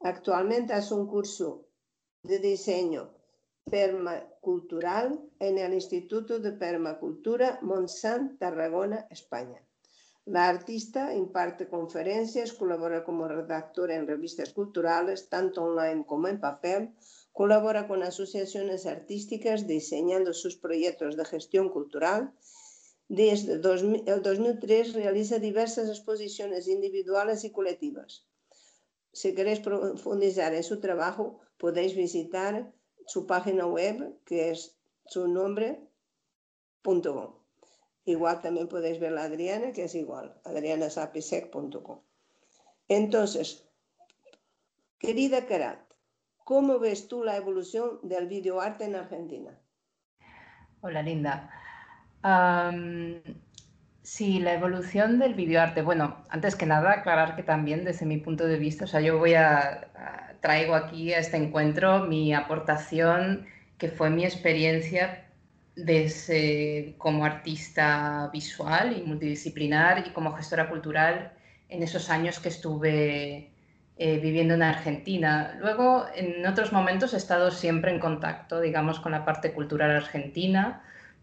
[0.00, 1.66] Actualmente hace un curso
[2.22, 3.12] de diseño
[3.70, 9.60] permacultural en el de Permacultura Montsant, Tarragona, España.
[10.24, 16.94] La artista imparte conferencias, colabora como redactora en revistas culturales, tanto online como en papel,
[17.34, 22.32] Colabora con asociaciones artísticas diseñando sus proyectos de gestión cultural.
[23.08, 23.60] Desde el
[24.22, 28.24] 2003 realiza diversas exposiciones individuales y colectivas.
[29.12, 32.72] Si queréis profundizar en su trabajo, podéis visitar
[33.04, 35.88] su página web, que es su nombre.com.
[38.04, 42.00] Igual también podéis ver la Adriana, que es igual, adrianasapisec.com.
[42.86, 43.68] Entonces,
[45.00, 45.83] querida Karat,
[46.44, 49.58] ¿Cómo ves tú la evolución del videoarte en Argentina?
[50.82, 51.50] Hola, Linda.
[54.02, 55.80] sí, la evolución del videoarte.
[55.80, 59.18] Bueno, antes que nada, aclarar que también desde mi punto de vista, o sea, yo
[59.18, 63.46] voy a, traigo aquí a este encuentro mi aportación,
[63.78, 65.24] que fue mi experiencia
[65.76, 71.32] desde, como artista visual y multidisciplinar y como gestora cultural
[71.70, 73.53] en esos años que estuve
[73.96, 75.56] eh, viviendo en Argentina.
[75.60, 80.82] Luego, en otros momentos he estado siempre en contacto, digamos, con la parte cultural argentina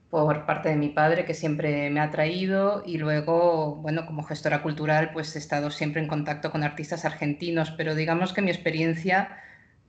[0.09, 4.61] por parte de mi padre, que siempre me ha traído, y luego, bueno, como gestora
[4.61, 9.37] cultural, pues he estado siempre en contacto con artistas argentinos, pero digamos que mi experiencia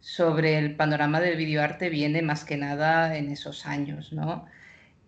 [0.01, 4.47] sobre el panorama del videoarte viene más que nada en esos años, ¿no?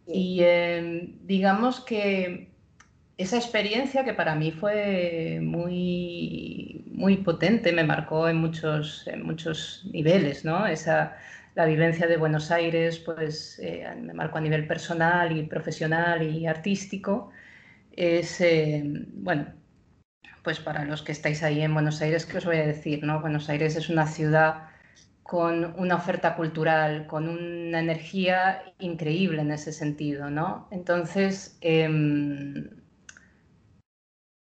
[0.06, 2.53] Y em, digamos que
[3.16, 9.86] esa experiencia que para mí fue muy, muy potente, me marcó en muchos, en muchos
[9.92, 10.66] niveles, ¿no?
[10.66, 11.16] Esa,
[11.54, 16.46] la vivencia de Buenos Aires, pues eh, me marcó a nivel personal y profesional y
[16.46, 17.30] artístico.
[17.92, 19.54] Es, eh, bueno,
[20.42, 23.04] pues para los que estáis ahí en Buenos Aires, ¿qué os voy a decir?
[23.04, 23.20] No?
[23.20, 24.68] Buenos Aires es una ciudad
[25.22, 30.68] con una oferta cultural, con una energía increíble en ese sentido, ¿no?
[30.70, 32.83] Entonces, em,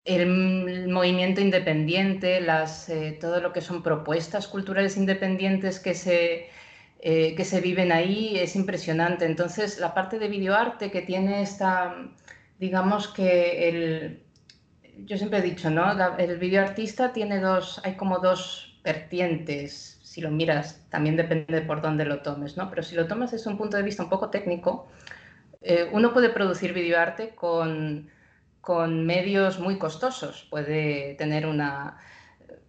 [0.05, 6.49] el movimiento independiente, las, eh, todo lo que son propuestas culturales independientes que se,
[6.99, 9.25] eh, que se viven ahí es impresionante.
[9.25, 11.95] Entonces, la parte de videoarte que tiene esta,
[12.59, 14.23] digamos que el,
[15.05, 15.91] yo siempre he dicho, ¿no?
[16.17, 22.05] el videoartista tiene dos, hay como dos vertientes, si lo miras, también depende por dónde
[22.05, 22.69] lo tomes, ¿no?
[22.69, 24.87] Pero si lo tomas desde un punto de vista un poco técnico,
[25.61, 28.09] eh, uno puede producir videoarte con,
[28.61, 30.47] con medios muy costosos.
[30.49, 31.97] Puede tener una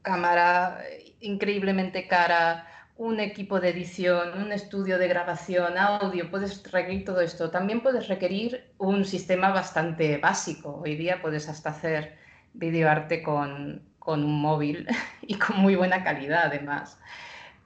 [0.02, 0.81] cámara
[1.20, 7.50] increíblemente cara, un equipo de edición, un estudio de grabación, audio, puedes requerir todo esto.
[7.50, 10.81] También puedes requerir un sistema bastante básico.
[10.85, 12.16] Hoy día puedes hasta hacer
[12.55, 14.87] videoarte con, con un móvil
[15.22, 16.98] y con muy buena calidad además.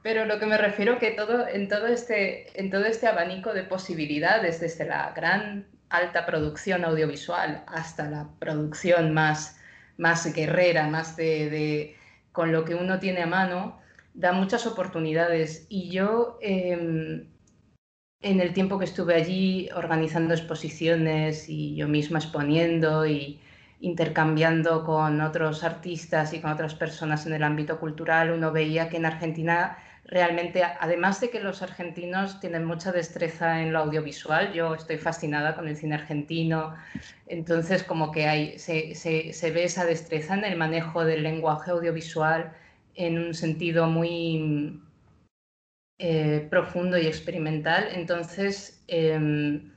[0.03, 3.65] Pero lo que me refiero que todo, en, todo este, en todo este abanico de
[3.65, 9.59] posibilidades, desde la gran alta producción audiovisual hasta la producción más,
[9.97, 11.97] más guerrera, más de,
[12.33, 13.79] con lo que uno tiene a mano,
[14.15, 15.67] da muchas oportunidades.
[15.69, 17.29] Y yo, em,
[18.23, 23.41] en el tiempo que estuve allí organizando exposiciones y yo misma exponiendo y
[23.81, 28.97] intercambiando con otros artistas y con otras personas en el ámbito cultural, uno veía que
[28.97, 34.75] en Argentina realmente, además de que los argentinos tienen mucha destreza en lo audiovisual, yo
[34.75, 36.75] estoy fascinada con el cine argentino,
[37.27, 42.53] entonces como que hay, se, se ve esa destreza en el manejo del lenguaje audiovisual
[42.95, 44.81] en un sentido muy
[45.99, 49.73] eh, profundo y experimental, entonces em,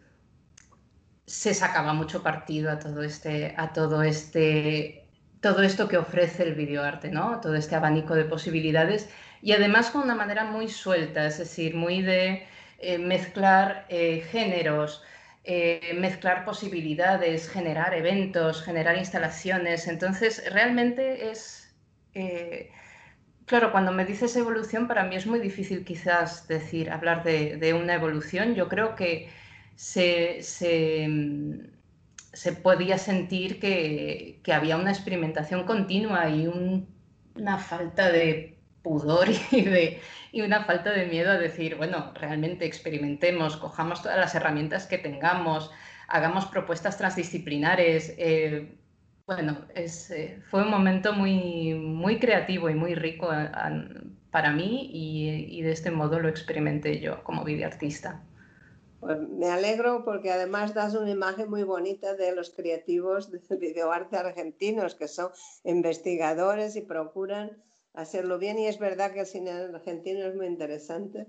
[1.26, 5.08] se sacaba mucho partido a todo este, a todo este,
[5.42, 7.40] todo esto que ofrece el videoarte, ¿no?
[7.40, 9.10] Todo este abanico de posibilidades
[9.42, 12.46] y además con una manera muy suelta, es decir, muy de
[12.80, 15.04] eh, mezclar eh, géneros,
[15.96, 19.88] mezclar posibilidades, generar eventos, generar instalaciones.
[19.88, 21.74] Entonces, realmente es
[23.50, 27.96] Claro, cuando me dices evolución, para mí es muy difícil quizás decir, hablar de, una
[27.96, 28.54] evolución.
[28.54, 29.28] Yo creo que
[29.76, 30.44] se,
[32.62, 36.46] podía sentir que, había una experimentación continua y
[37.36, 38.59] una falta de
[38.90, 40.02] pudor y, de,
[40.34, 45.72] una falta de miedo a decir, bueno, realmente experimentemos, cojamos todas las herramientas que tengamos,
[46.08, 48.16] hagamos propuestas transdisciplinares.
[48.18, 48.76] Eh,
[49.28, 53.52] bueno, es, eh, fue un momento muy, muy creativo y muy rico eh,
[54.32, 58.24] para mí y, de este modo lo experimenté yo como videoartista.
[59.00, 64.18] Pues me alegro porque además das una imagen muy bonita de los creativos de videoarte
[64.18, 65.30] argentinos que son
[65.64, 71.28] investigadores y procuran hacerlo bien y es verdad que el cine argentino es muy interesante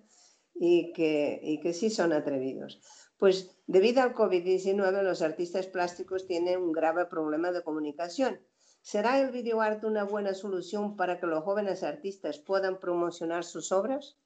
[0.55, 2.81] y que, y que sí son atrevidos.
[3.19, 8.41] Pues debido al COVID-19 los artistas plásticos tienen un grave problema de comunicación.
[8.83, 14.17] ¿Será el videoarte una buena solución para que los jóvenes artistas puedan promocionar sus obras?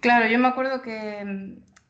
[0.00, 1.18] Claro, yo me acuerdo que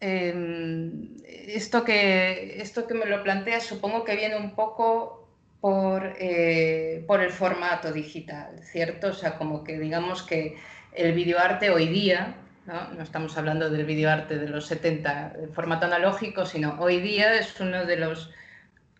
[0.00, 5.23] em, esto, que esto que me lo planteas supongo que viene un poco
[5.64, 9.08] por, eh, por el formato digital, ¿cierto?
[9.08, 10.58] O sea, como que digamos que
[10.92, 13.00] el videoarte hoy día ¿no?
[13.00, 17.86] estamos hablando del videoarte de los 70 en formato analógico, sino hoy día es uno
[17.86, 18.30] de los,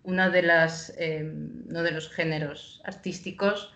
[0.05, 3.75] una de las, em, uno de los géneros artísticos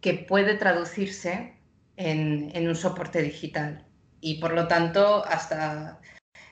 [0.00, 1.54] que puede traducirse
[1.96, 3.84] en, en, un soporte digital.
[4.20, 5.98] Y por lo tanto, hasta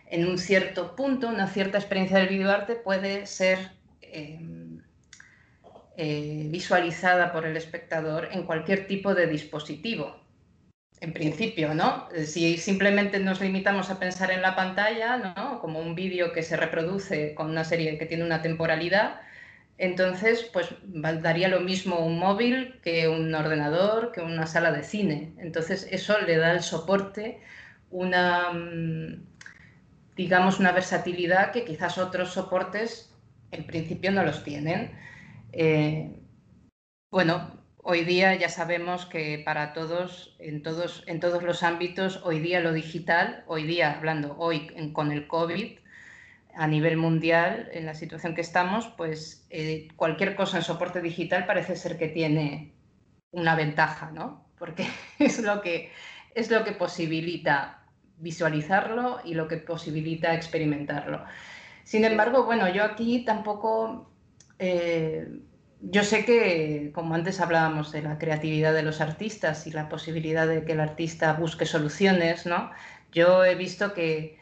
[0.06, 3.70] en un cierto punto, una cierta experiencia del videoarte puede ser
[4.02, 4.67] em,
[5.98, 10.16] eh, visualizada por el espectador en cualquier tipo de dispositivo
[11.00, 12.08] en principio, ¿no?
[12.24, 15.60] Si simplemente nos limitamos a pensar en la pantalla, ¿no?
[15.60, 19.20] Como un vídeo que se reproduce con una serie que tiene una temporalidad,
[19.78, 20.74] entonces, pues
[21.22, 25.32] daría lo mismo un móvil que un ordenador, que una sala de cine.
[25.38, 27.40] Entonces, eso le da al soporte
[27.90, 29.24] una, mm,
[30.16, 33.14] digamos, una versatilidad que quizás otros soportes
[33.52, 34.90] en principio no los tienen.
[35.52, 36.20] Eh,
[37.10, 37.58] bueno,
[37.90, 42.60] Hoy día ya sabemos que para todos en, todos, en todos los ámbitos, hoy día
[42.60, 45.78] lo digital, hoy día hablando hoy con el COVID,
[46.54, 51.46] a nivel mundial, en la situación que estamos, pues eh, cualquier cosa en soporte digital
[51.46, 52.74] parece ser que tiene
[53.30, 54.44] una ventaja, ¿no?
[54.58, 54.86] Porque
[55.18, 55.90] es lo que,
[56.34, 57.86] es lo que posibilita
[58.18, 61.24] visualizarlo y lo que posibilita experimentarlo.
[61.84, 64.12] Sin embargo, bueno, yo aquí tampoco
[64.58, 65.28] eh,
[65.80, 70.46] yo sé que, como antes hablábamos de la creatividad de los artistas y la posibilidad
[70.46, 72.70] de que el artista busque soluciones, ¿no?
[73.12, 74.38] Yo he visto que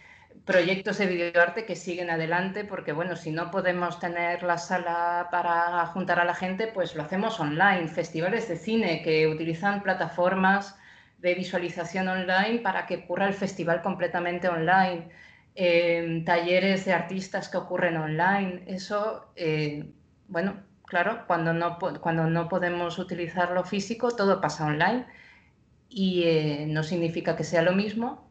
[0.46, 5.84] proyectos de videoarte que siguen adelante porque, bueno, si no podemos tener la sala para
[5.86, 7.88] juntar a la gente, pues lo hacemos online.
[7.88, 10.78] Festivales de cine que utilizan plataformas
[11.18, 15.08] de visualización online para que ocurra el festival completamente online.
[15.54, 18.62] Eh, talleres de artistas que ocurren online.
[18.66, 19.92] Eso, eh,
[20.28, 25.06] bueno, claro, cuando no, cuando no podemos utilizar lo físico, todo pasa online
[25.88, 28.28] y eh, no significa que sea lo mismo,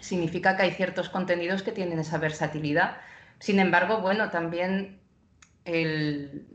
[0.00, 2.96] significa que hay ciertos contenidos que tienen esa versatilidad.
[3.38, 5.00] Sin embargo, bueno, también
[5.64, 6.46] el,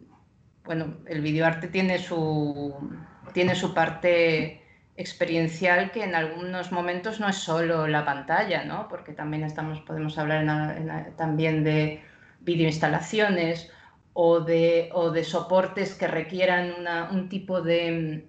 [0.63, 2.75] bueno, el videoarte tiene su,
[3.34, 4.63] tiene su parte
[4.97, 8.88] experiencial que en algunos momentos no es solo la pantalla, ¿no?
[8.88, 12.03] porque también estamos, podemos hablar también de
[12.41, 13.71] videoinstalaciones
[14.20, 16.74] o de, o de soportes que requieran
[17.11, 18.26] un tipo de,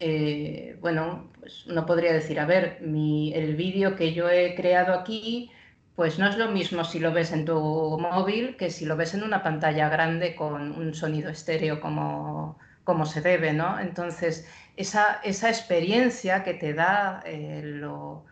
[0.00, 4.92] eh, bueno, pues no podría decir, a ver, mi, el vídeo que yo he creado
[4.92, 5.50] aquí,
[5.96, 7.54] pues no es lo mismo si lo ves en tu
[7.98, 13.06] móvil que si lo ves en una pantalla grande con un sonido estéreo como, como
[13.06, 13.80] se debe, ¿no?
[13.80, 14.46] Entonces,
[14.76, 18.26] esa, esa experiencia que te da eh, lo,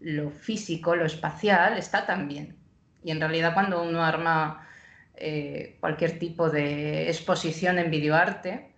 [0.00, 2.56] lo, físico, lo espacial, está también.
[3.04, 4.66] Y en realidad cuando uno arma
[5.20, 8.72] eh, cualquier tipo de exposición en videoarte,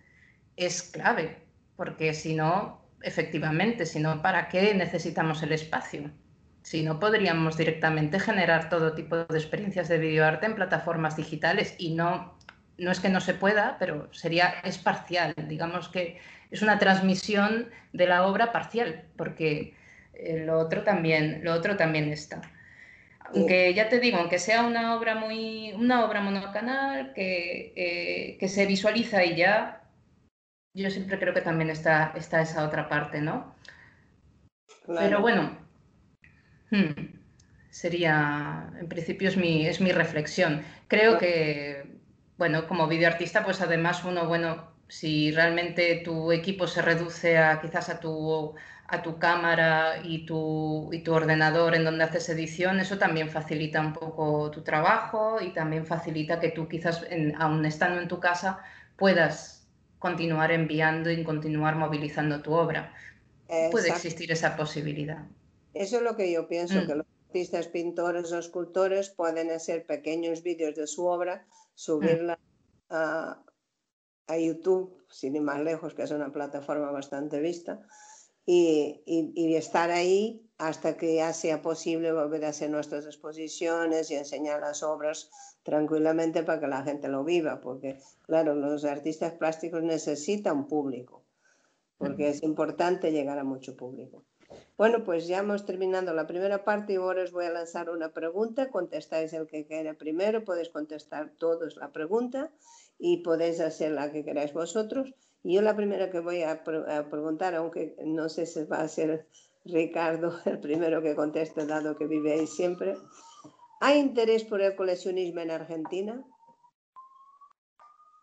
[0.56, 1.38] es clave,
[1.76, 6.10] porque si no, efectivamente, si no, ¿para qué necesitamos el espacio?
[6.62, 11.94] Si no, podríamos directamente generar todo tipo de experiencias de videoarte en plataformas digitales y
[11.94, 12.36] no
[12.78, 16.18] no es que no se pueda, pero sería, es parcial, digamos que
[16.50, 19.74] es una transmisión de la obra parcial, porque
[20.14, 22.42] eh, lo otro también, lo otro también está.
[23.26, 28.48] Aunque ya te digo, aunque sea una obra muy, una obra monocanal que, eh, que
[28.48, 29.82] se visualiza y ya,
[30.74, 33.54] yo siempre creo que también está, está esa otra parte, ¿no?
[34.86, 35.56] Pero bueno,
[36.70, 36.90] hmm,
[37.70, 40.64] sería, en principio es mi, es mi reflexión.
[40.88, 42.02] Creo que
[42.42, 47.88] bueno, como videoartista, pues además uno, bueno, si realmente tu equipo se reduce a quizás
[47.88, 48.54] a tu,
[48.92, 53.80] a tu cámara y tu, y tu ordenador en donde haces edición, eso también facilita
[53.80, 57.02] un poco tu trabajo y también facilita que tú quizás,
[57.38, 58.58] aún estando en tu casa,
[58.96, 59.66] puedas
[59.98, 62.92] continuar enviando y continuar movilizando tu obra.
[63.70, 65.24] Puede existir esa posibilidad.
[65.72, 66.86] Eso es lo que yo pienso, mm.
[66.86, 72.38] que los artistas, pintores o escultores pueden hacer pequeños vídeos de su obra subirla
[72.90, 73.42] a,
[74.26, 77.80] a, YouTube, sin ir más lejos, que es una plataforma bastante vista,
[78.44, 84.60] y, estar ahí hasta que ya sea posible volver a hacer nuestras exposiciones y enseñar
[84.60, 85.30] las obras
[85.62, 91.24] tranquilamente para que la gente lo viva, porque claro, los artistas plásticos necesitan público,
[91.98, 94.24] porque es importante llegar a mucho público.
[94.76, 98.12] Bueno, pues ya hemos terminado la primera parte y ahora os voy a lanzar una
[98.12, 98.70] pregunta.
[98.70, 102.50] Contestáis el que quiera primero, podéis contestar todos la pregunta
[102.98, 105.14] y podéis hacer la que queráis vosotros.
[105.44, 109.28] Y yo la primera que voy a, preguntar, aunque no sé si va a ser
[109.64, 112.96] Ricardo el primero que conteste, dado que vive ahí siempre.
[113.80, 116.24] ¿Hay interés por el coleccionismo en Argentina?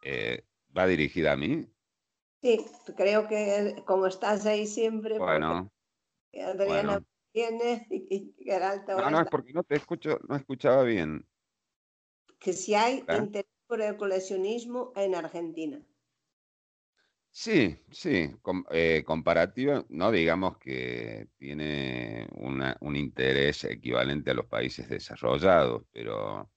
[0.04, 0.46] Eh,
[0.78, 1.68] ¿Va dirigida a mí?
[2.42, 2.66] Sí,
[2.96, 5.20] creo que como estás ahí siempre.
[5.20, 5.70] Bueno,
[6.42, 7.04] Adriana
[7.34, 8.34] viene y
[8.88, 11.28] No, no, es porque no te escucho, no escuchaba bien.
[12.40, 15.86] Que si hay interés por el coleccionismo en Argentina.
[17.32, 18.32] Sí, sí,
[18.72, 26.52] eh, comparativa, no digamos que tiene un interés equivalente a los países desarrollados, pero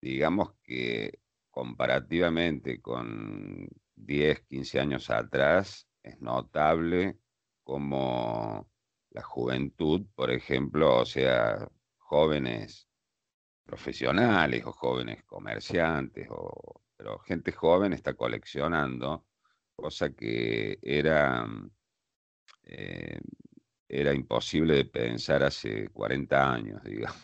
[0.00, 7.18] digamos que comparativamente con 10, 15 años atrás, es notable
[7.64, 8.70] como
[9.10, 12.88] la juventud, por ejemplo, o sea, jóvenes
[13.64, 19.25] profesionales o jóvenes comerciantes, o, pero gente joven está coleccionando,
[19.76, 21.46] cosa que era,
[22.64, 23.20] eh,
[23.88, 27.16] era imposible de pensar hace 40 años, digamos.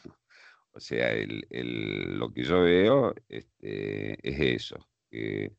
[0.74, 1.10] O sea,
[1.50, 5.54] lo que yo veo este, es eso, que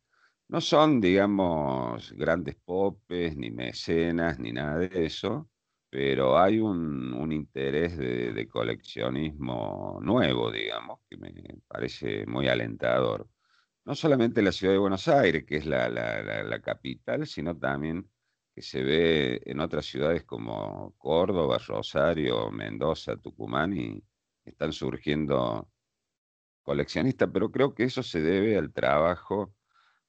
[0.48, 5.50] no son, digamos, grandes popes, ni mecenas, ni nada de eso,
[5.90, 11.32] pero hay un, interés de, coleccionismo nuevo, digamos, que me
[11.68, 13.28] parece muy alentador.
[13.86, 18.10] No solamente en la ciudad de Buenos Aires, que es la, capital, sino también
[18.56, 24.02] que se ve en otras ciudades como Córdoba, Rosario, Mendoza, Tucumán, y
[24.46, 25.70] están surgiendo
[26.62, 29.54] coleccionistas, pero creo que eso se debe al trabajo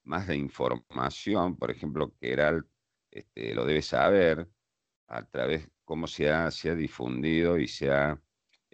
[0.04, 2.64] más de información, por ejemplo, que era,
[3.10, 4.48] este, lo debe saber,
[5.08, 8.20] a través cómo se ha, se ha difundido y se ha,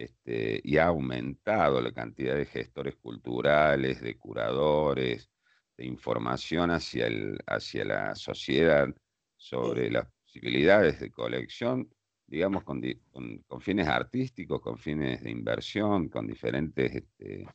[0.01, 5.31] este, y ha aumentado la cantidad de gestores culturales, de curadores,
[5.77, 8.89] de información hacia, el, hacia la sociedad
[9.37, 11.87] sobre las posibilidades de colección,
[12.27, 12.81] digamos, con,
[13.61, 17.47] fines artísticos, con fines de inversión, con diferentes este,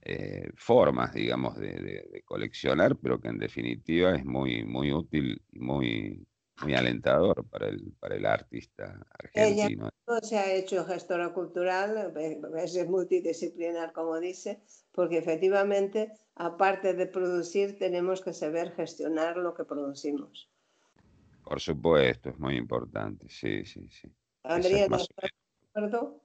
[0.00, 1.74] eh, formas, digamos, de,
[2.10, 6.26] de, coleccionar, pero que en definitiva es muy, muy útil y muy
[6.62, 9.90] muy alentador para el, para el artista argentino.
[10.06, 17.78] Ella se ha hecho gestora cultural, es multidisciplinar, como dice, porque efectivamente, aparte de producir,
[17.78, 20.50] tenemos que saber gestionar lo que producimos.
[21.44, 24.10] Por supuesto, es muy importante, sí, sí, sí.
[24.42, 26.22] Adriana, ¿estás de acuerdo?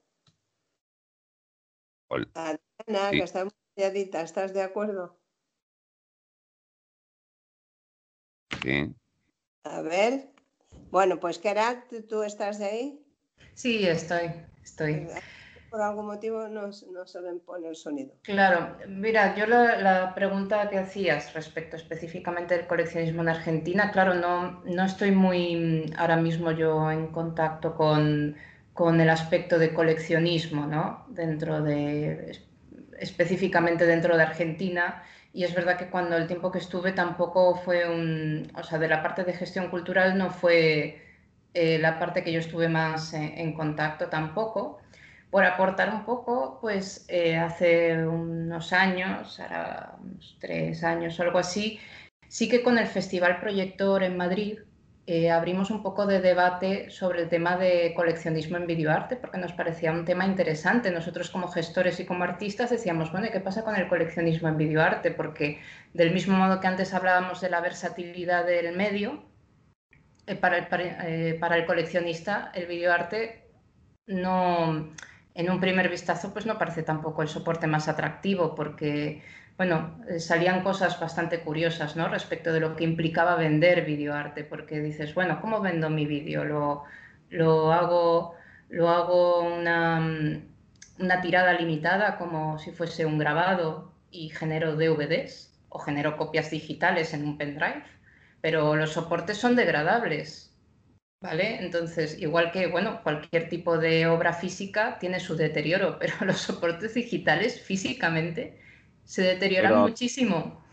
[2.34, 5.20] Adriana, que está muy calladita, ¿estás de acuerdo?
[8.62, 8.96] Sí.
[9.64, 10.30] A ver.
[10.90, 13.00] Bueno, pues Kerat, ¿tú estás ahí?
[13.54, 14.32] Sí, estoy,
[14.64, 15.08] estoy.
[15.70, 18.14] Por algún motivo no, se ven pone el sonido.
[18.24, 24.62] Claro, mira, yo la, pregunta que hacías respecto específicamente del coleccionismo en Argentina, claro, no,
[24.66, 28.36] no estoy muy ahora mismo yo en contacto con,
[28.74, 31.06] con el aspecto de coleccionismo, ¿no?
[31.08, 32.38] Dentro de,
[33.00, 35.04] específicamente dentro de Argentina
[35.34, 38.88] y es verdad que cuando el tiempo que estuve tampoco fue un, o sea, de
[38.88, 41.02] la parte de gestión cultural no fue
[41.54, 44.80] eh, la parte que yo estuve más en, contacto tampoco.
[45.30, 51.40] Por aportar un poco, pues eh, hace unos años, ahora unos tres años o algo
[51.40, 51.80] así,
[52.28, 54.60] sí que con el Festival Proyector en Madrid
[55.14, 59.52] eh, abrimos un poco de debate sobre el tema de coleccionismo en videoarte, porque nos
[59.52, 60.90] parecía un tema interesante.
[60.90, 65.12] Nosotros como gestores y como artistas decíamos, bueno, ¿qué pasa con el coleccionismo en videoarte?
[65.12, 65.60] Porque
[65.94, 69.22] del mismo modo que antes hablábamos de la versatilidad del medio,
[70.28, 73.50] eh, para, el, eh, para, el, coleccionista el videoarte
[74.08, 74.94] no,
[75.34, 79.22] en un primer vistazo, pues no parece tampoco el soporte más atractivo, porque
[79.58, 82.08] bueno, eh, salían cosas bastante curiosas, ¿no?
[82.08, 86.44] Respecto de lo que implicaba vender videoarte, porque dices, bueno, ¿cómo vendo mi vídeo?
[86.46, 86.84] Lo,
[87.30, 88.36] lo, hago,
[88.70, 90.42] lo hago una,
[91.00, 97.14] una tirada limitada como si fuese un grabado y genero DVDs o genero copias digitales
[97.14, 97.84] en un pendrive,
[98.42, 100.54] pero los soportes son degradables,
[101.22, 101.64] ¿vale?
[101.64, 106.94] Entonces, igual que, bueno, cualquier tipo de obra física tiene su deterioro, pero los soportes
[106.94, 108.60] digitales físicamente
[109.04, 110.64] se deterioran muchísimo.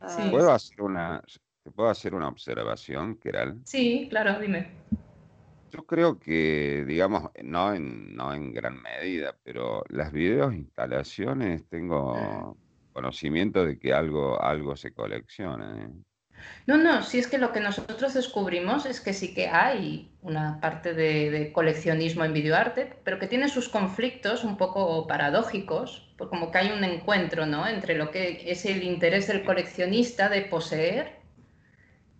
[0.00, 0.28] Ah.
[0.30, 1.22] ¿Puedo hacer una,
[1.62, 3.60] ¿Te puedo hacer una observación, Keral?
[3.64, 4.72] Sí, claro, dime.
[5.70, 12.56] Yo creo que, digamos, no en, no en gran medida, pero las videos instalaciones tengo
[12.92, 15.84] conocimiento de que algo, algo se colecciona.
[15.84, 15.88] ¿eh?
[16.66, 20.60] No, no, si es que lo que nosotros descubrimos es que sí que hay una
[20.60, 26.52] parte de, coleccionismo en videoarte, pero que tiene sus conflictos un poco paradójicos, pues como
[26.52, 27.66] que hay un encuentro ¿no?
[27.66, 31.16] entre lo que es el interés del coleccionista de poseer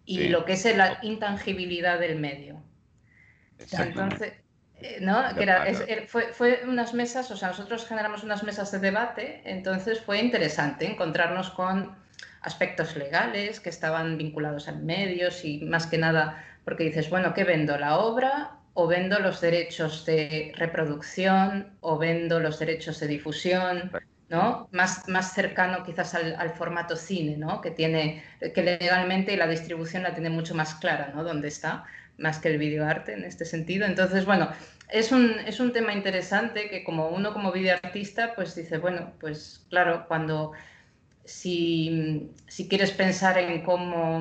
[0.05, 2.61] y lo que es la intangibilidad del medio.
[3.61, 4.33] Entonces,
[4.81, 5.23] eh, ¿no?
[5.37, 10.19] Que fue, fue, unas mesas, o sea, nosotros generamos unas mesas de debate, entonces fue
[10.19, 11.95] interesante encontrarnos con
[12.41, 17.45] aspectos legales que estaban vinculados a medios y más que nada porque dices, bueno, ¿qué
[17.45, 17.79] vendo?
[17.79, 23.91] ¿La obra o vendo los derechos de reproducción o vendo los derechos de difusión?
[24.29, 24.67] ¿no?
[24.73, 27.61] Más, más cercano quizás al, formato cine, ¿no?
[27.61, 31.23] que, tiene, que legalmente la distribución la tiene mucho más clara, ¿no?
[31.23, 31.85] Dónde está,
[32.17, 33.85] más que el videoarte en este sentido.
[33.85, 34.49] Entonces, bueno,
[34.89, 39.67] es un, es un tema interesante que como uno como videoartista, pues dice, bueno, pues
[39.69, 40.53] claro, cuando
[41.25, 42.33] si,
[42.69, 44.21] quieres pensar en cómo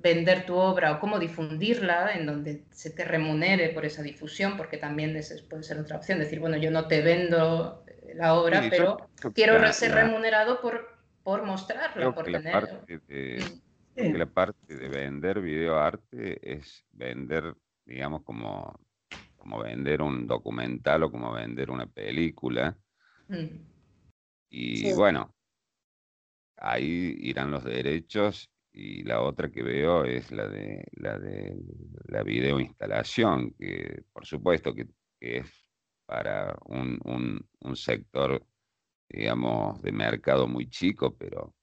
[0.00, 4.76] vender tu obra o cómo difundirla, en donde se te remunere por esa difusión, porque
[4.76, 5.18] también
[5.48, 7.84] puede ser otra opción, decir, bueno, yo no te vendo
[8.14, 10.88] la obra, pero quiero ser remunerado por,
[11.22, 12.44] por mostrarla, por tener...
[12.44, 13.44] La parte, de,
[13.96, 14.16] mm.
[14.16, 18.80] la parte de vender videoarte es vender, digamos, como,
[19.36, 22.76] como vender un documental o como vender una película.
[23.28, 23.70] Mm.
[24.50, 25.32] Y bueno,
[26.62, 31.56] ahí irán los derechos y la otra que veo es la de la de
[32.06, 34.86] la videoinstalación, que por supuesto que,
[35.20, 35.46] es
[36.06, 36.98] para un,
[37.60, 38.44] un, sector,
[39.08, 41.54] digamos, de mercado muy chico, pero,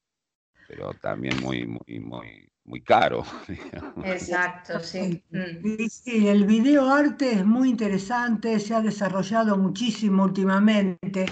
[0.67, 3.23] pero también muy, muy, muy, muy caro.
[4.05, 5.21] Exacto, sí.
[5.29, 5.87] Mm.
[5.89, 11.25] Sí, el videoarte es muy interesante, se ha desarrollado muchísimo últimamente.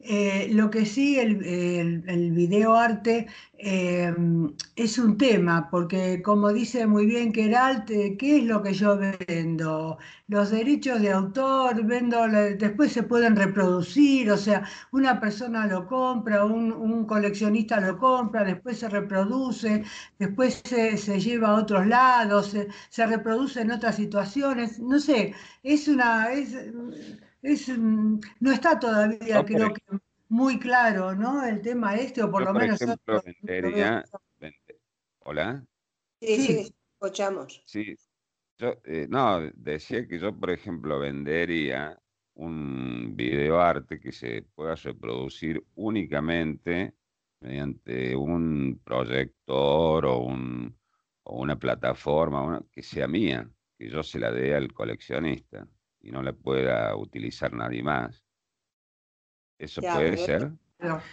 [0.00, 1.44] Eh, lo que sí, el,
[2.06, 3.26] el, videoarte
[3.58, 4.14] eh,
[4.76, 8.96] es un tema, porque como dice muy bien Keralt, eh, ¿qué es lo que yo
[8.96, 9.98] vendo?
[10.28, 16.44] Los derechos de autor, vendo, después se pueden reproducir, o sea, una persona lo compra,
[16.44, 19.82] un, coleccionista lo compra, después se reproduce,
[20.18, 22.56] después se, lleva a otros lados,
[22.90, 25.34] se, reproduce en otras situaciones, no sé,
[25.64, 26.32] es una...
[26.32, 26.54] Es,
[27.42, 29.82] es, mm, no está todavía, creo que
[30.28, 31.44] muy claro, ¿no?
[31.44, 32.80] El tema este, o por lo menos.
[32.80, 34.04] Ejemplo, vendería,
[35.20, 35.64] Hola.
[36.20, 37.62] Sí, sí, escuchamos.
[37.66, 37.94] Sí,
[38.58, 41.98] Yo, eh, no, decía que yo, por ejemplo, vendería
[42.34, 46.94] un videoarte que se pueda reproducir únicamente
[47.40, 50.76] mediante un proyector o, un,
[51.24, 55.68] o una plataforma que sea mía, que yo se la dé al coleccionista
[56.00, 58.24] y no la pueda utilizar nadie más.
[59.58, 60.52] ¿Eso puede ser?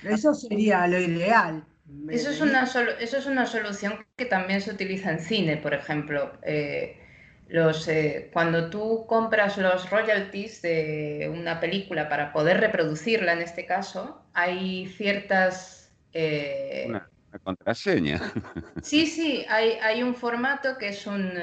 [0.04, 1.66] eso sería lo ideal.
[2.10, 6.34] Eso es, una eso es una solución que también se utiliza en cine, por ejemplo.
[6.44, 7.00] Eh,
[7.48, 13.66] los, eh, cuando tú compras los royalties de una película para poder reproducirla, en este
[13.66, 15.94] caso, hay ciertas...
[16.12, 17.10] Eh, una,
[17.40, 18.22] contraseña.
[18.82, 21.34] Sí, sí, hay, un formato que es un,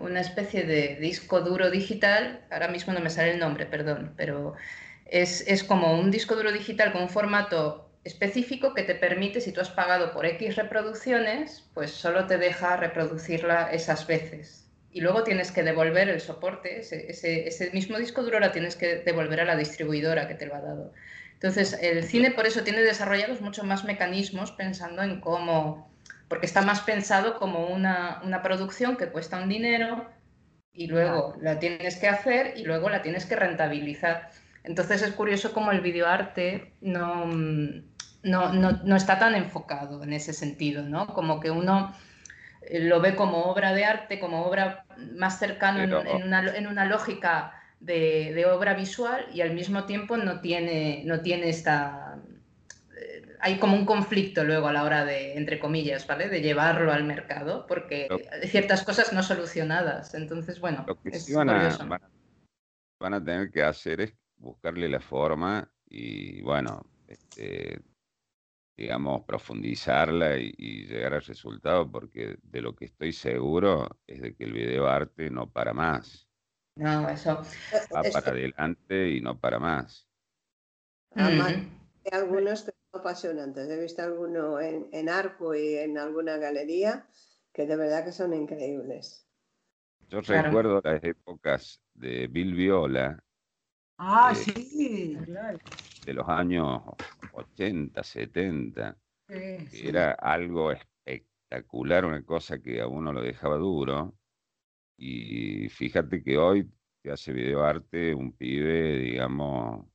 [0.00, 4.54] una especie de disco duro digital, ahora mismo no me sale el nombre, perdón, pero
[5.06, 9.52] es, es como un disco duro digital con un formato específico que te permite, si
[9.52, 14.66] tú has pagado por X reproducciones, pues solo te deja reproducirla esas veces.
[14.92, 19.40] Y luego tienes que devolver el soporte, ese, mismo disco duro la tienes que devolver
[19.40, 20.92] a la distribuidora que te lo ha dado.
[21.42, 25.90] Entonces, el cine por eso tiene desarrollados muchos más mecanismos pensando en cómo,
[26.28, 30.06] porque está más pensado como una, una producción que cuesta un dinero
[30.72, 34.30] y luego la tienes que hacer y luego la tienes que rentabilizar.
[34.64, 37.24] Entonces es curioso cómo el videoarte no,
[38.22, 41.06] no, no, está tan enfocado en ese sentido, ¿no?
[41.08, 41.94] Como que uno
[42.62, 44.84] eh, lo ve como obra de arte, como obra
[45.16, 51.20] más cercana en, una, lógica de, obra visual y al mismo tiempo no tiene, no
[51.20, 52.20] tiene esta...
[52.96, 56.28] Eh, hay como un conflicto luego a la hora de, entre comillas, ¿vale?
[56.28, 60.14] De llevarlo al mercado, porque hay ciertas cosas no solucionadas.
[60.14, 62.00] Entonces, bueno, lo que van, a,
[62.98, 67.80] van, a, tener que hacer es buscarle la forma y, bueno, este,
[68.76, 74.44] digamos, profundizarla y, llegar al resultado, porque de lo que estoy seguro es de que
[74.44, 76.29] el video arte no para más.
[76.80, 77.42] No, eso.
[77.94, 80.08] Va para adelante y no para más.
[81.14, 83.68] Además, hay algunos que son apasionantes.
[83.68, 87.06] He visto alguno en, Arco y en alguna galería
[87.52, 89.26] que de verdad que son increíbles.
[90.08, 93.22] Yo recuerdo las épocas de Bill Viola.
[93.98, 95.58] Ah, sí, claro
[96.04, 96.82] de los años
[97.32, 98.96] 80, 70,
[99.72, 104.14] era algo espectacular, una cosa que a uno lo dejaba duro.
[105.02, 106.70] Y fíjate que hoy
[107.00, 109.86] te hace videoarte un pibe, digamos,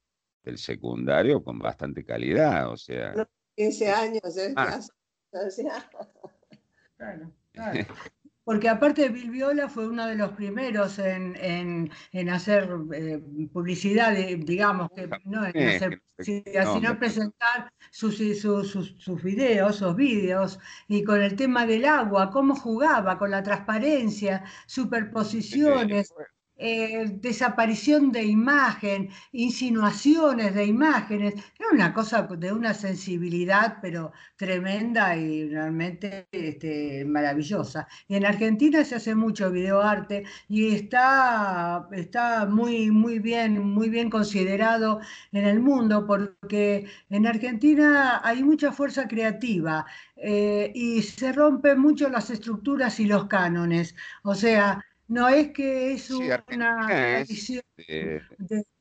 [0.42, 3.14] del secundario con bastante calidad, o sea.
[3.56, 4.52] 15 años, ¿eh?
[4.56, 4.80] Ah.
[6.98, 7.86] claro, claro.
[8.46, 11.90] porque aparte Bill Viola fue uno de los primeros en,
[12.32, 13.20] hacer eh,
[13.52, 20.60] publicidad, digamos, que no en hacer publicidad, sino presentar sus, sus, sus, videos, sus vídeos,
[20.88, 26.14] y con el tema del agua, cómo jugaba, con la transparencia, superposiciones.
[26.58, 35.18] Eh, desaparición de imagen, insinuaciones de imágenes, era una cosa de una sensibilidad pero tremenda
[35.18, 37.88] y realmente este, maravillosa.
[38.08, 44.10] Y en Argentina se hace mucho videoarte y está, está muy, muy, bien, muy bien
[44.10, 45.02] considerado
[45.34, 49.86] en el mundo porque en Argentina hay mucha fuerza creativa
[50.16, 53.96] eh, y se rompen mucho las estructuras y los cánones.
[54.24, 56.42] O sea, no es que es una
[56.88, 57.64] tradición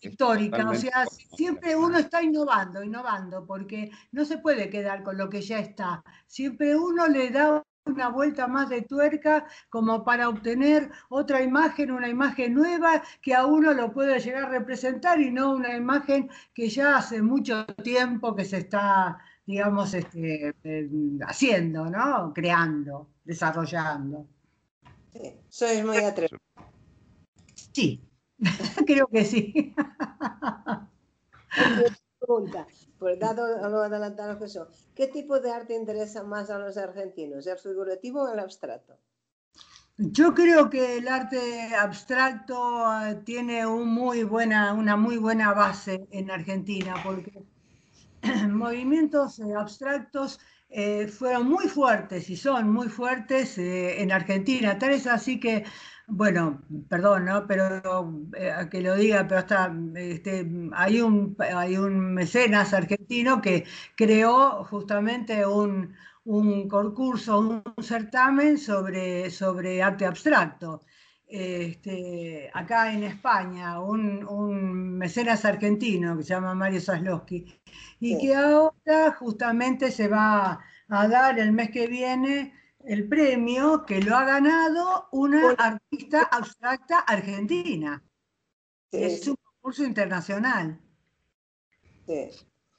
[0.01, 1.05] histórica, o sea,
[1.37, 6.03] siempre uno está innovando, innovando, porque no se puede quedar con lo que ya está.
[6.27, 12.09] Siempre uno le da una vuelta más de tuerca como para obtener otra imagen, una
[12.09, 16.69] imagen nueva que a uno lo puede llegar a representar y no una imagen que
[16.69, 20.55] ya hace mucho tiempo que se está, digamos, este,
[21.27, 22.33] haciendo, ¿no?
[22.35, 24.27] Creando, desarrollando.
[25.15, 26.41] Sí, sois muy atrevido.
[27.73, 28.03] Sí,
[28.87, 29.75] creo que sí.
[32.19, 32.67] Pregunta,
[32.99, 37.47] pues dado lo adelantado que son, ¿qué tipo de arte interesa más a los argentinos,
[37.47, 38.99] el figurativo o el abstracto?
[39.97, 42.57] Yo creo que el arte abstracto
[43.03, 47.45] eh, tiene un muy buena, una muy buena base en Argentina, porque
[48.49, 50.41] movimientos eh, abstractos
[50.77, 54.77] eh, fueron muy fuertes y son muy fuertes eh, en Argentina.
[54.77, 55.65] Tal es así que,
[56.09, 57.47] bueno, perdón, ¿no?
[57.47, 60.45] Pero eh, que lo diga, pero hasta este,
[60.75, 63.65] hay, un, hay un mecenas argentino que
[63.97, 65.95] creó justamente un,
[66.69, 70.83] concurso, un certamen sobre, sobre arte abstracto.
[71.37, 77.61] Este, acá en España, un, un, mecenas argentino que se llama Mario Zaslowski,
[77.99, 82.55] y que ahora justamente se va a dar el mes que viene
[82.85, 88.01] el premio que lo ha ganado una artista abstracta argentina.
[88.93, 90.81] Es un concurso internacional.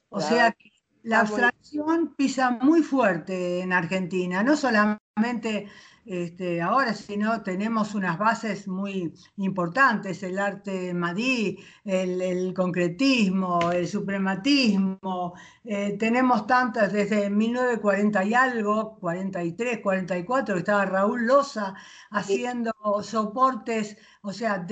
[0.08, 0.72] O sea que
[1.03, 5.68] la abstracción pisa muy fuerte en Argentina, no solamente
[6.06, 13.88] este, ahora, si no, tenemos unas bases muy importantes, el arte madí, el, concretismo, el
[13.88, 15.34] suprematismo,
[15.64, 21.74] eh, tenemos tantas desde 1940 y algo, 43, 44, estaba Raúl Loza
[22.12, 24.66] haciendo soportes, o sea,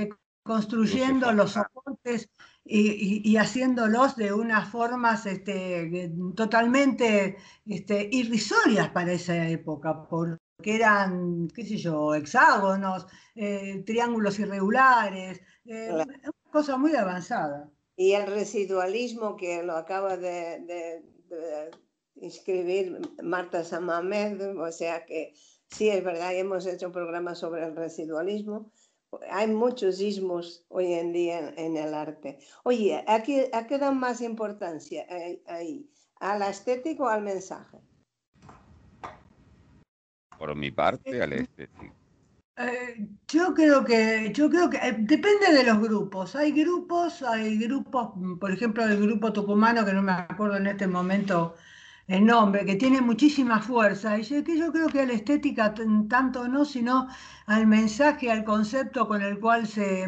[0.44, 2.30] construyendo los soportes
[2.66, 11.48] y, haciéndolos de unas formas este, totalmente este, irrisorias para esa época, por, que eran,
[11.54, 13.06] qué sé yo, hexágonos,
[13.36, 17.70] eh, triángulos irregulares, eh, una cosa muy avanzada.
[17.96, 21.04] Y el residualismo que lo acaba de,
[22.16, 25.34] inscribir Marta Samamed, o sea que
[25.68, 28.72] sí, es verdad, hemos hecho un programa sobre el residualismo.
[29.30, 32.40] Hay muchos ismos hoy en día en, el arte.
[32.64, 35.88] Oye, ¿a qué, ¿a qué dan más importancia eh, ahí?
[36.16, 37.80] ¿A la estética o al mensaje?
[40.38, 41.94] Por mi parte, al estético.
[42.56, 46.36] Eh, yo creo que, yo creo que eh, depende de los grupos.
[46.36, 48.10] Hay grupos, hay grupos,
[48.40, 51.56] por ejemplo, el grupo tucumano, que no me acuerdo en este momento
[52.08, 54.20] el nombre, que tiene muchísima fuerza.
[54.20, 57.08] Y yo, que yo creo que a la estética tanto no, sino
[57.48, 60.06] al mensaje, al concepto con el cual se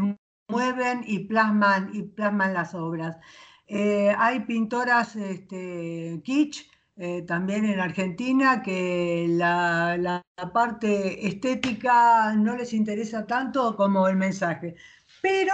[0.48, 3.18] mueven y plasman, y plasman las obras.
[3.68, 10.22] Eh, hay pintoras este, kitsch eh, también en Argentina, que la,
[10.54, 14.76] parte estética no les interesa tanto como el mensaje.
[15.22, 15.54] Pero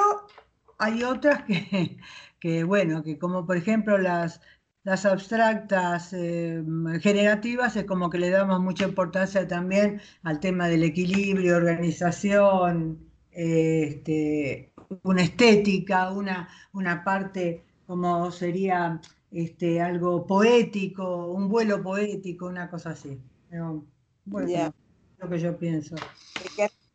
[0.77, 1.97] hay otras que,
[2.39, 4.41] que bueno, que como por ejemplo las,
[4.83, 6.63] las abstractas eh,
[7.01, 12.99] generativas es como que le damos mucha importancia también al tema del equilibrio, organización,
[13.31, 14.73] este,
[15.03, 18.99] una estética, una, una parte como sería
[19.31, 23.19] este, algo poético, un vuelo poético, una cosa así.
[24.25, 24.73] bueno,
[25.17, 25.95] lo que yo pienso.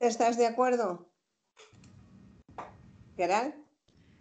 [0.00, 1.08] ¿Estás de acuerdo?
[3.16, 3.54] ¿Geral?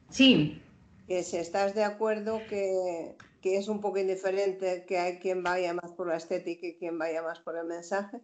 [0.09, 0.61] Sí.
[1.07, 5.73] Que si estás de acuerdo que, que es un poco indiferente que hay quien vaya
[5.73, 8.21] más por la estética y quien vaya más por el mensaje.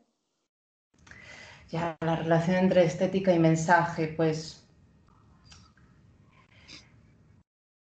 [1.69, 4.61] Ya, la relación entre estética y mensaje, pues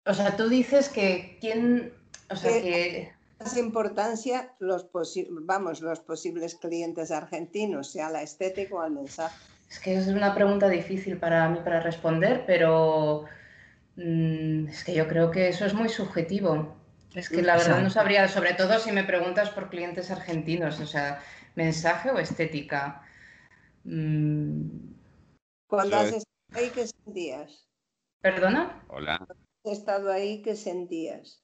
[0.10, 1.94] O sea, tú dices que quién,
[2.32, 3.14] o sea, que...
[3.40, 4.90] Más importancia los,
[5.44, 9.38] vamos, los posibles clientes argentinos, sea la estética o el mensaje.
[9.70, 13.26] Es que es una pregunta difícil para mí para responder, pero
[13.98, 16.76] mm, es que yo creo que eso es muy subjetivo.
[17.14, 20.88] Es que la verdad no sabría, sobre todo si me preguntas por clientes argentinos, o
[20.88, 21.22] sea,
[21.54, 23.04] mensaje o estética.
[23.84, 24.70] Mm.
[25.68, 27.68] Cuando has estado ahí, ¿qué sentías?
[28.22, 28.84] ¿Perdona?
[28.88, 29.26] Hola
[29.64, 31.44] estado ahí, ¿qué sentías?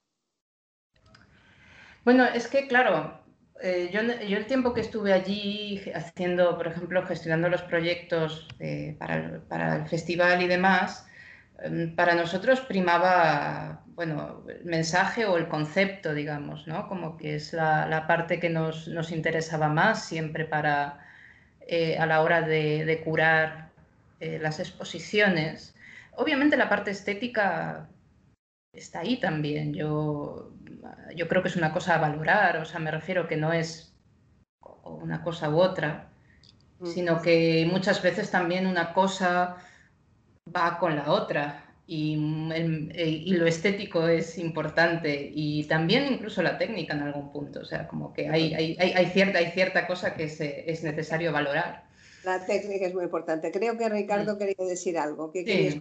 [2.04, 3.20] Bueno, es que claro,
[3.62, 8.48] eh, yo, el tiempo que estuve allí haciendo, por ejemplo, gestionando los proyectos
[9.00, 11.08] para, el, festival y demás,
[11.60, 16.88] em, para nosotros primaba, bueno, el mensaje o el concepto, digamos, ¿no?
[16.88, 21.00] Como que es la, parte que nos, interesaba más siempre para,
[21.68, 23.72] eh, a la hora de, curar
[24.20, 25.76] eh, las exposiciones.
[26.18, 27.90] Obviamente la parte estética
[28.76, 29.74] está ahí también.
[29.74, 30.52] Yo,
[31.16, 33.94] yo creo que es una cosa a valorar, o sea, me refiero que no es
[34.84, 36.10] una cosa u otra,
[36.80, 36.86] mm.
[36.86, 39.58] sino que muchas veces también una cosa
[40.56, 46.94] va con la otra y, y, lo estético es importante y también incluso la técnica
[46.94, 50.24] en algún punto, o sea, como que hay, hay, hay cierta, hay cierta cosa que
[50.24, 51.86] es necesario valorar.
[52.26, 53.52] La técnica es muy importante.
[53.52, 55.32] Creo que Ricardo quería decir algo.
[55.32, 55.80] ¿Qué sí.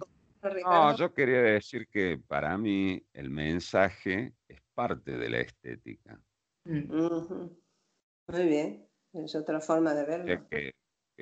[0.63, 6.19] No, yo quería decir que para mí el mensaje es parte de la estética.
[6.65, 6.91] Mm.
[8.27, 10.47] Muy bien, es otra forma de verlo.
[10.49, 10.73] que,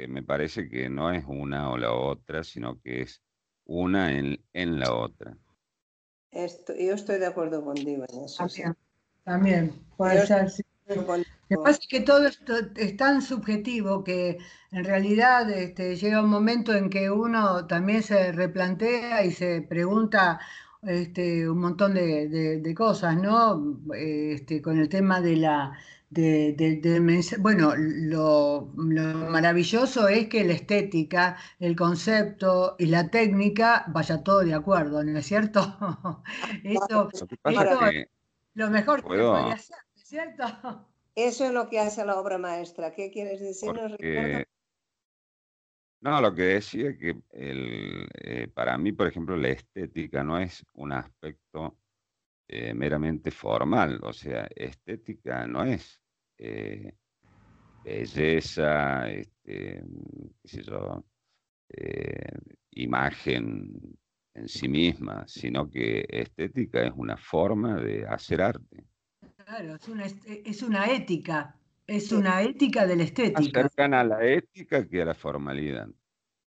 [0.07, 3.21] me parece que no es una o la otra, sino que es
[3.65, 5.37] una en, la otra.
[6.31, 8.45] yo estoy de acuerdo contigo en eso.
[9.23, 10.51] También, puede ser.
[11.53, 14.39] Lo que pasa es que todo esto es tan subjetivo que
[14.71, 20.39] en realidad este, llega un momento en que uno también se replantea y se pregunta
[20.81, 23.79] este, un montón de, cosas, ¿no?
[23.95, 25.77] Este, con el tema de la...
[27.39, 34.53] bueno, lo, maravilloso es que la estética, el concepto y la técnica vaya todo de
[34.53, 35.61] acuerdo, ¿no es cierto?
[36.63, 38.07] eso, es
[38.55, 39.77] lo mejor que podría hacer.
[40.13, 40.92] ¿cierto?
[41.15, 42.91] Eso es lo que hace la obra maestra.
[42.91, 44.43] ¿Qué quieres decirnos, Ricardo?
[46.01, 50.37] No, lo que decía es que el, eh, para mí, por ejemplo, la estética no
[50.37, 51.77] es un aspecto
[52.49, 56.01] eh, meramente formal, o sea, estética no es
[56.37, 56.93] eh,
[57.85, 59.81] belleza, este,
[60.41, 61.05] qué sé yo,
[62.71, 63.97] imagen
[64.33, 68.85] en sí misma, sino que estética es una forma de hacer arte.
[69.45, 71.55] Claro, es una, es una ética,
[71.87, 73.41] es una ética de la estética.
[73.41, 75.87] Más cercana a la ética que a la formalidad.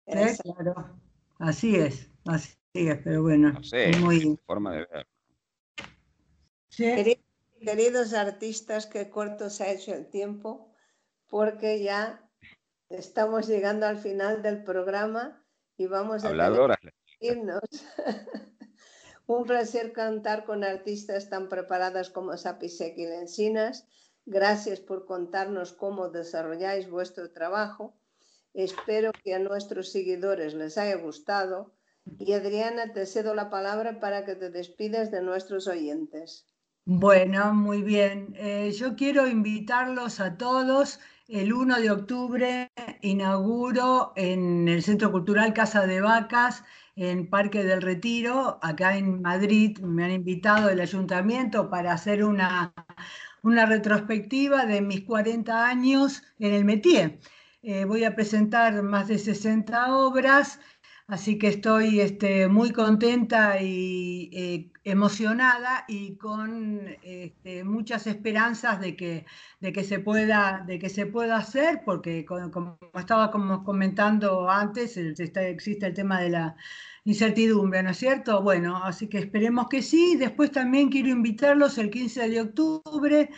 [0.06, 1.00] claro.
[1.38, 3.52] Así es, así es, pero bueno.
[3.52, 4.38] No sé, es muy...
[4.46, 5.06] forma de ver.
[7.60, 10.72] Queridos artistas, qué corto se ha hecho el tiempo,
[11.28, 12.28] porque ya
[12.90, 15.44] estamos llegando al final del programa
[15.76, 16.30] y vamos a
[17.20, 17.60] irnos.
[19.26, 23.86] Un placer cantar con artistas tan preparadas como Sapisek y Lencinas.
[24.26, 27.94] Gracias por contarnos cómo desarrolláis vuestro trabajo.
[28.52, 31.74] Espero que a nuestros seguidores les haya gustado.
[32.18, 36.46] Y Adriana, te cedo la palabra para que te despidas de nuestros oyentes.
[36.84, 38.34] Bueno, muy bien.
[38.36, 41.00] Eh, yo quiero invitarlos a todos.
[41.28, 42.70] El 1 de octubre
[43.00, 46.62] inauguro en el Centro Cultural Casa de Vacas
[46.96, 52.72] en Parque del Retiro, acá en Madrid, me han invitado el ayuntamiento para hacer una,
[53.42, 57.18] una retrospectiva de mis 40 años en el métier.
[57.62, 60.60] Eh, voy a presentar más de 60 obras,
[61.06, 68.96] así que estoy este, muy contenta y eh, emocionada y con este, muchas esperanzas de
[68.96, 69.26] que,
[69.60, 75.86] de, que se pueda, de que se pueda hacer, porque como, estaba comentando antes, existe
[75.86, 76.56] el tema de la
[77.04, 78.42] incertidumbre, ¿no es cierto?
[78.42, 80.16] Bueno, así que esperemos que sí.
[80.16, 83.30] Después también quiero invitarlos el 15 de octubre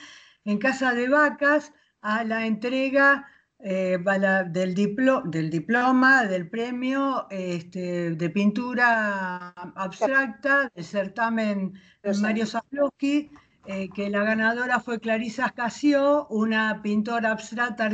[0.45, 3.27] en Casa de Vacas a la entrega
[3.69, 11.73] eh, del, del, diploma, del premio este, de pintura abstracta del certamen
[12.21, 13.29] Mario Zablowski,
[13.67, 17.91] eh, que la ganadora fue Clarisa Casio, una pintora abstracta,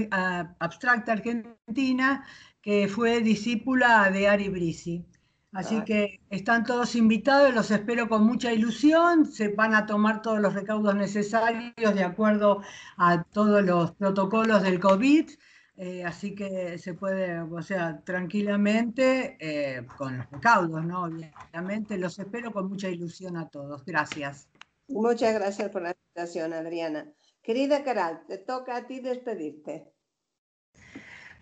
[0.58, 2.22] abstracta argentina
[2.60, 5.06] que fue discípula de Ari Brisi.
[5.52, 10.40] Así que están todos invitados, los espero con mucha ilusión, se van a tomar todos
[10.40, 12.62] los recaudos necesarios de acuerdo
[12.98, 15.30] a todos los protocolos del COVID,
[15.76, 21.04] eh, así que se puede, o sea, tranquilamente eh, con los recaudos, ¿no?
[21.04, 23.84] Obviamente, los espero con mucha ilusión a todos.
[23.84, 24.48] Gracias.
[24.88, 27.10] Muchas gracias por la invitación, Adriana.
[27.42, 29.90] Querida Caral, te toca a ti despedirte.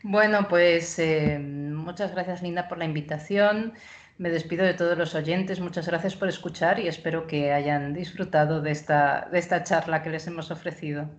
[0.02, 3.74] Bueno, pues eh, muchas gracias Linda por la invitación.
[4.16, 5.60] Me despido de todos los oyentes.
[5.60, 10.10] Muchas gracias por escuchar y espero que hayan disfrutado de esta, de esta charla que
[10.10, 11.10] les hemos ofrecido.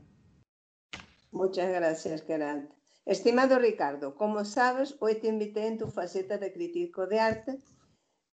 [1.31, 2.80] Muchas gracias, Gerald.
[3.05, 7.57] Estimado Ricardo, como sabes, hoy te invité en tu faceta de crítico de arte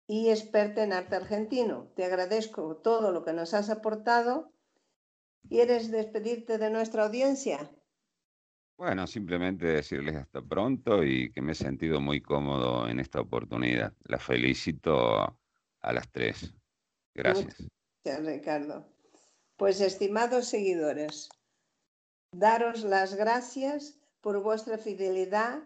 [0.06, 1.90] y experta en arte argentino.
[1.96, 4.52] Te agradezco todo lo que nos has aportado.
[5.48, 7.70] ¿Quieres despedirte de nuestra audiencia?
[8.76, 13.94] Bueno, simplemente decirles hasta pronto y que me he sentido muy cómodo en esta oportunidad.
[14.04, 15.36] La felicito
[15.80, 16.54] a las tres.
[17.14, 17.66] Gracias.
[18.04, 18.86] Gracias, Ricardo.
[19.56, 21.28] Pues, estimados seguidores,
[22.32, 25.62] daros las gracias por vuestra fidelidad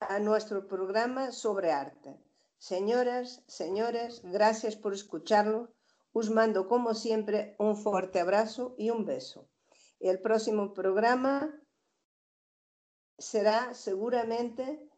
[0.00, 2.18] a nuestro programa sobre arte.
[2.58, 5.72] Señoras, señores, gracias por escucharlo.
[6.12, 9.48] Os mando, como siempre, un fuerte abrazo y un beso.
[10.00, 11.54] El próximo programa
[13.18, 14.88] será seguramente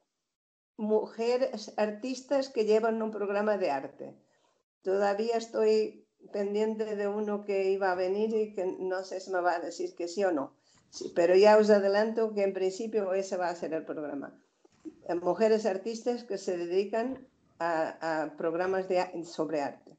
[0.77, 4.17] mujeres artistas que llevan un programa de arte.
[4.83, 9.41] Todavía estoy pendiente de uno que iba a venir y que no sé si me
[9.41, 10.57] va a decir que sí o no.
[11.15, 14.39] Pero ya os adelanto que en principio ese va a ser el programa.
[15.09, 17.27] Eh, mujeres artistas que se dedican
[17.59, 19.97] a, a programas de, sobre arte.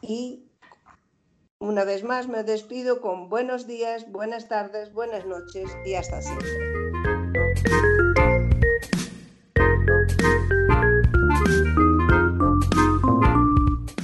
[0.00, 0.50] Y
[1.58, 6.50] una vez más me despido con buenos días, buenas tardes, buenas noches y hasta siempre.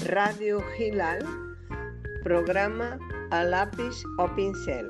[0.06, 1.24] Radio Gilal,
[2.24, 2.98] programa
[3.31, 4.89] a lápiz o pincel.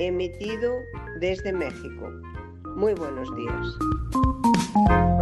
[0.00, 0.72] Emitido
[1.20, 2.10] desde México.
[2.76, 5.17] Muy buenos días.